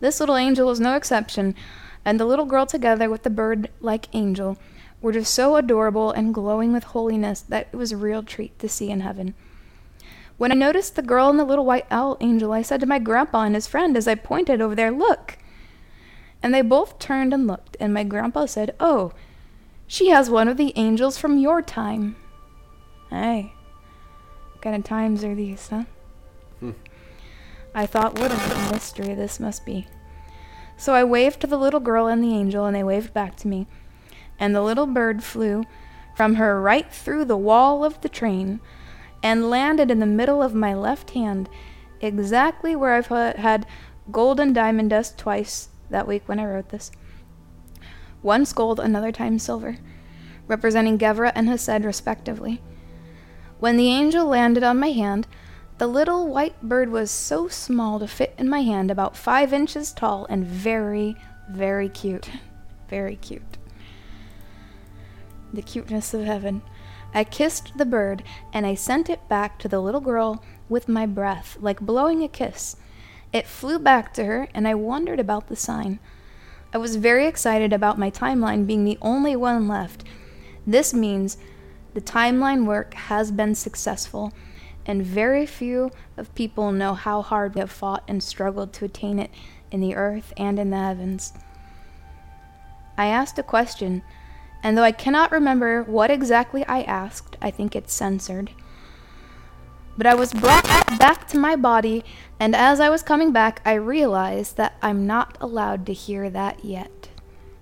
[0.00, 1.54] This little angel was no exception,
[2.04, 4.56] and the little girl, together with the bird like angel,
[5.02, 8.68] were just so adorable and glowing with holiness that it was a real treat to
[8.68, 9.34] see in heaven.
[10.38, 12.98] When I noticed the girl and the little white owl angel, I said to my
[12.98, 15.36] grandpa and his friend as I pointed over there, Look!
[16.42, 19.12] And they both turned and looked, and my grandpa said, Oh,
[19.86, 22.16] she has one of the angels from your time.
[23.10, 23.52] Hey,
[24.52, 25.84] what kind of times are these, huh?
[27.74, 29.86] I thought, what a mystery this must be.
[30.76, 33.48] So I waved to the little girl and the angel, and they waved back to
[33.48, 33.66] me.
[34.38, 35.64] And the little bird flew
[36.16, 38.60] from her right through the wall of the train
[39.22, 41.48] and landed in the middle of my left hand,
[42.00, 43.66] exactly where I've had
[44.10, 46.90] gold and diamond dust twice that week when I wrote this.
[48.22, 49.76] Once gold, another time silver,
[50.46, 52.62] representing Gevurah and Hesed respectively.
[53.58, 55.26] When the angel landed on my hand,
[55.80, 59.92] the little white bird was so small to fit in my hand, about five inches
[59.92, 61.16] tall, and very,
[61.50, 62.28] very cute.
[62.90, 63.56] Very cute.
[65.54, 66.60] The cuteness of heaven.
[67.14, 68.22] I kissed the bird,
[68.52, 72.28] and I sent it back to the little girl with my breath, like blowing a
[72.28, 72.76] kiss.
[73.32, 75.98] It flew back to her, and I wondered about the sign.
[76.74, 80.04] I was very excited about my timeline being the only one left.
[80.66, 81.38] This means
[81.94, 84.34] the timeline work has been successful,
[84.86, 89.18] and very few of people know how hard we have fought and struggled to attain
[89.18, 89.30] it
[89.70, 91.32] in the earth and in the heavens.
[92.96, 94.02] I asked a question,
[94.62, 98.50] and though I cannot remember what exactly I asked, I think it's censored.
[99.96, 100.64] But I was brought
[100.98, 102.04] back to my body,
[102.38, 106.64] and as I was coming back, I realized that I'm not allowed to hear that
[106.64, 107.08] yet.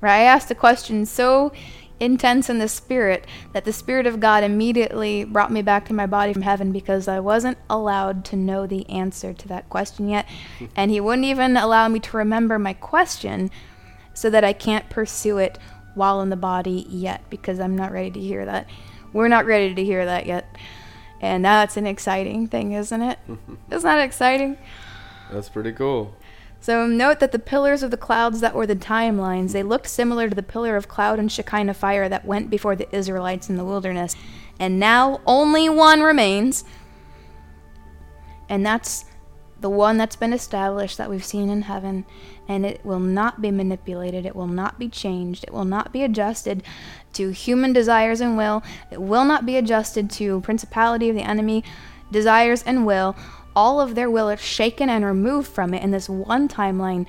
[0.00, 0.20] Right?
[0.20, 1.52] I asked a question so
[2.00, 6.06] intense in the spirit that the spirit of God immediately brought me back to my
[6.06, 10.26] body from heaven because I wasn't allowed to know the answer to that question yet.
[10.76, 13.50] and he wouldn't even allow me to remember my question
[14.14, 15.58] so that I can't pursue it
[15.94, 18.68] while in the body yet because I'm not ready to hear that.
[19.12, 20.56] We're not ready to hear that yet.
[21.20, 23.18] And that's an exciting thing, isn't it?
[23.70, 24.56] Isn't that exciting?
[25.32, 26.14] That's pretty cool.
[26.60, 30.28] So note that the pillars of the clouds that were the timelines, they looked similar
[30.28, 33.64] to the pillar of cloud and Shekinah fire that went before the Israelites in the
[33.64, 34.16] wilderness.
[34.58, 36.64] And now only one remains.
[38.48, 39.04] And that's
[39.60, 42.04] the one that's been established that we've seen in heaven.
[42.48, 44.26] And it will not be manipulated.
[44.26, 45.44] It will not be changed.
[45.44, 46.64] It will not be adjusted
[47.14, 48.64] to human desires and will.
[48.90, 51.62] It will not be adjusted to principality of the enemy
[52.10, 53.14] desires and will
[53.58, 57.04] all of their will is shaken and removed from it, and this one timeline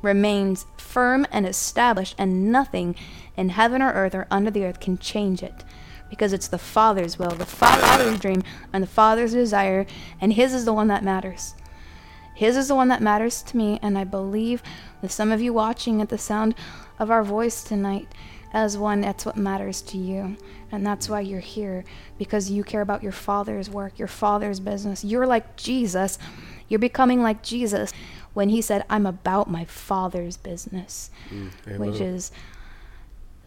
[0.00, 2.96] remains firm and established, and nothing
[3.36, 5.62] in heaven or earth or under the earth can change it.
[6.08, 8.42] Because it's the Father's will, the Father's dream,
[8.72, 9.84] and the Father's desire,
[10.22, 11.54] and His is the one that matters.
[12.34, 14.62] His is the one that matters to me, and I believe
[15.02, 16.54] that some of you watching at the sound
[16.98, 18.08] of our voice tonight,
[18.52, 20.36] as one, that's what matters to you.
[20.72, 21.84] And that's why you're here,
[22.18, 25.04] because you care about your Father's work, your Father's business.
[25.04, 26.18] You're like Jesus.
[26.68, 27.92] You're becoming like Jesus
[28.32, 32.30] when he said, I'm about my Father's business, mm, which is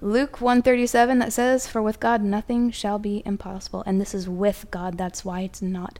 [0.02, 3.84] Luke 137 that says, For with God nothing shall be impossible.
[3.86, 4.98] And this is with God.
[4.98, 6.00] That's why it's not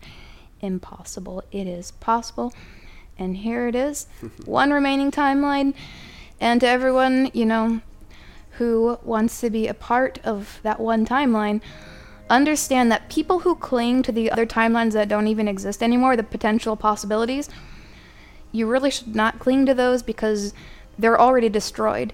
[0.60, 1.44] impossible.
[1.52, 2.54] It is possible.
[3.18, 4.08] And here it is.
[4.46, 5.74] One remaining timeline.
[6.42, 7.80] And to everyone, you know,
[8.58, 11.62] who wants to be a part of that one timeline
[12.30, 16.24] understand that people who cling to the other timelines that don't even exist anymore, the
[16.24, 17.50] potential possibilities,
[18.52, 20.54] you really should not cling to those because
[20.98, 22.14] they're already destroyed.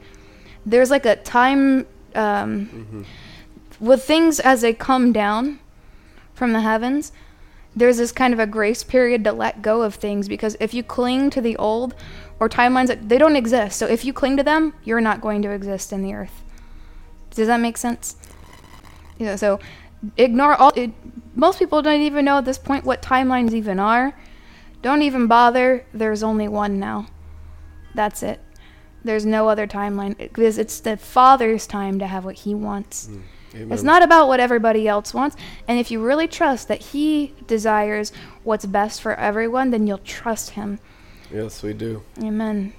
[0.65, 1.85] There's like a time
[2.15, 3.03] um, mm-hmm.
[3.79, 5.59] with things as they come down
[6.33, 7.11] from the heavens.
[7.75, 10.83] There's this kind of a grace period to let go of things because if you
[10.83, 11.95] cling to the old
[12.39, 13.77] or timelines that they don't exist.
[13.77, 16.43] So if you cling to them, you're not going to exist in the earth.
[17.31, 18.15] Does that make sense?
[19.19, 19.59] Know, so
[20.17, 20.71] ignore all.
[20.75, 20.91] It,
[21.35, 24.17] most people don't even know at this point what timelines even are.
[24.81, 25.85] Don't even bother.
[25.93, 27.07] There's only one now.
[27.93, 28.39] That's it.
[29.03, 33.07] There's no other timeline because it's the Father's time to have what He wants.
[33.07, 35.35] Mm, it's not about what everybody else wants.
[35.67, 38.11] And if you really trust that He desires
[38.43, 40.79] what's best for everyone, then you'll trust Him.
[41.31, 42.03] Yes, we do.
[42.21, 42.73] Amen.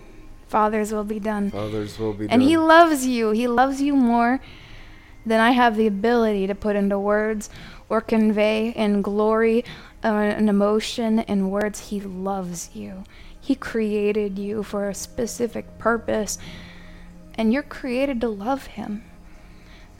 [0.48, 1.50] Father's will be done.
[1.50, 2.40] Father's will be and done.
[2.40, 3.30] And He loves you.
[3.30, 4.40] He loves you more
[5.24, 7.50] than I have the ability to put into words
[7.88, 9.64] or convey in glory
[10.02, 11.90] uh, an emotion in words.
[11.90, 13.04] He loves you.
[13.40, 16.38] He created you for a specific purpose,
[17.34, 19.04] and you're created to love Him.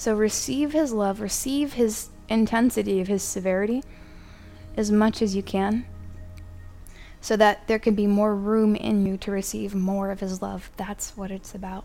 [0.01, 3.85] So receive His love, receive His intensity of His severity
[4.75, 5.85] as much as you can
[7.21, 10.71] so that there can be more room in you to receive more of his love.
[10.79, 11.85] That's what it's about.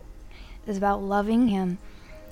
[0.65, 1.77] It's about loving him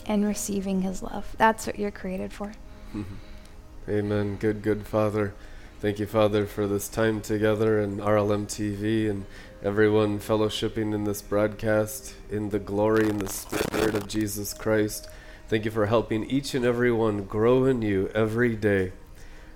[0.06, 1.36] and receiving his love.
[1.38, 2.54] That's what you're created for.
[2.96, 3.90] Mm-hmm.
[3.90, 4.38] Amen.
[4.38, 5.34] Good, good Father.
[5.82, 9.26] Thank you, Father, for this time together and RLM TV and
[9.62, 15.10] everyone fellowshipping in this broadcast in the glory and the spirit of Jesus Christ.
[15.48, 18.94] Thank you for helping each and every one grow in you every day.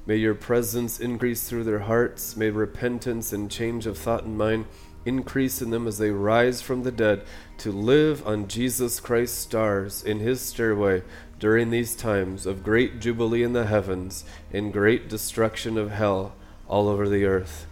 [0.06, 2.38] May your presence increase through their hearts.
[2.38, 4.66] May repentance and change of thought and mind
[5.06, 7.24] increase in them as they rise from the dead
[7.58, 11.02] to live on Jesus Christ's stars in his stairway
[11.40, 16.34] during these times of great jubilee in the heavens and great destruction of hell
[16.68, 17.68] all over the earth.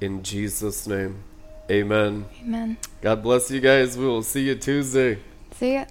[0.00, 1.22] In Jesus' name,
[1.70, 2.26] amen.
[2.42, 2.76] Amen.
[3.00, 3.96] God bless you guys.
[3.96, 5.18] We will see you Tuesday.
[5.52, 5.84] See ya.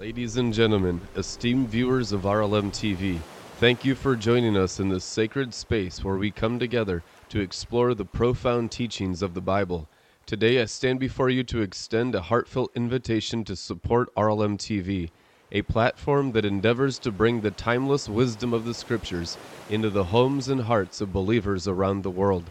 [0.00, 3.18] Ladies and gentlemen, esteemed viewers of RLM TV,
[3.58, 7.92] Thank you for joining us in this sacred space where we come together to explore
[7.92, 9.86] the profound teachings of the Bible.
[10.24, 15.10] Today, I stand before you to extend a heartfelt invitation to support RLM TV,
[15.52, 19.36] a platform that endeavors to bring the timeless wisdom of the Scriptures
[19.68, 22.44] into the homes and hearts of believers around the world.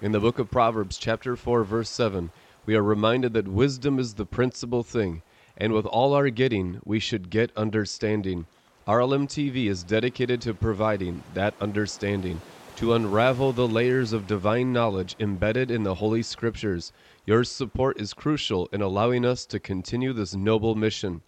[0.00, 2.30] In the book of Proverbs, chapter 4, verse 7,
[2.64, 5.20] we are reminded that wisdom is the principal thing,
[5.56, 8.46] and with all our getting, we should get understanding.
[8.86, 12.38] RLM TV is dedicated to providing that understanding,
[12.76, 16.92] to unravel the layers of divine knowledge embedded in the Holy Scriptures.
[17.24, 21.22] Your support is crucial in allowing us to continue this noble mission.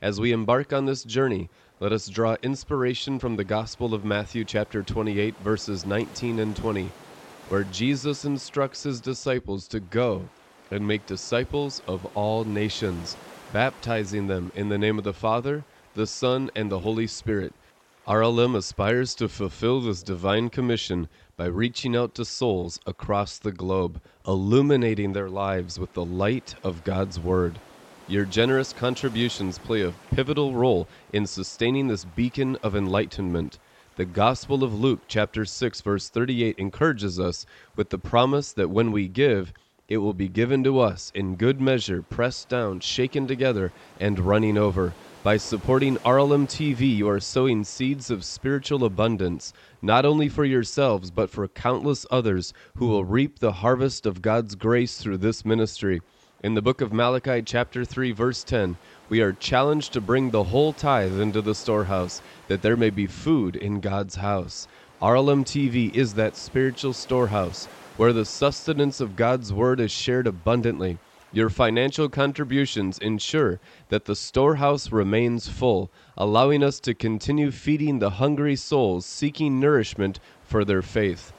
[0.00, 1.50] As we embark on this journey,
[1.80, 6.88] let us draw inspiration from the Gospel of Matthew, chapter 28, verses 19 and 20,
[7.48, 10.22] where Jesus instructs his disciples to go
[10.70, 13.16] and make disciples of all nations,
[13.52, 17.54] baptizing them in the name of the Father, the Son, and the Holy Spirit.
[18.06, 24.00] RLM aspires to fulfill this divine commission by reaching out to souls across the globe,
[24.26, 27.60] illuminating their lives with the light of God's Word.
[28.06, 33.58] Your generous contributions play a pivotal role in sustaining this beacon of enlightenment.
[33.96, 37.44] The Gospel of Luke, chapter 6, verse 38, encourages us
[37.76, 39.52] with the promise that when we give,
[39.88, 44.58] it will be given to us in good measure, pressed down, shaken together, and running
[44.58, 44.92] over.
[45.24, 51.10] By supporting RLM TV, you are sowing seeds of spiritual abundance, not only for yourselves,
[51.10, 56.02] but for countless others who will reap the harvest of God's grace through this ministry.
[56.44, 58.76] In the book of Malachi, chapter 3, verse 10,
[59.08, 63.06] we are challenged to bring the whole tithe into the storehouse, that there may be
[63.06, 64.68] food in God's house.
[65.00, 67.68] RLM TV is that spiritual storehouse
[67.98, 70.96] where the sustenance of God's word is shared abundantly.
[71.32, 78.10] Your financial contributions ensure that the storehouse remains full, allowing us to continue feeding the
[78.10, 81.32] hungry souls seeking nourishment for their faith.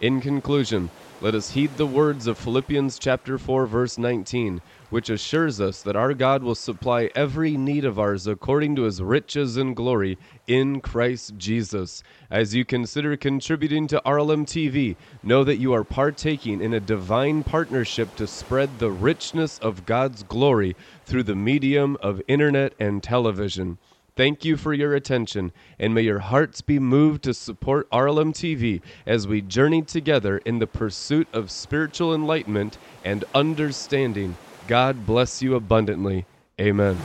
[0.00, 0.88] In conclusion,
[1.18, 4.60] let us heed the words of Philippians chapter 4 verse 19,
[4.90, 9.00] which assures us that our God will supply every need of ours according to his
[9.00, 12.02] riches and glory in Christ Jesus.
[12.30, 17.44] As you consider contributing to RLM TV, know that you are partaking in a divine
[17.44, 23.78] partnership to spread the richness of God's glory through the medium of internet and television.
[24.16, 28.80] Thank you for your attention, and may your hearts be moved to support RLM TV
[29.04, 34.36] as we journey together in the pursuit of spiritual enlightenment and understanding.
[34.68, 36.24] God bless you abundantly.
[36.58, 36.96] Amen.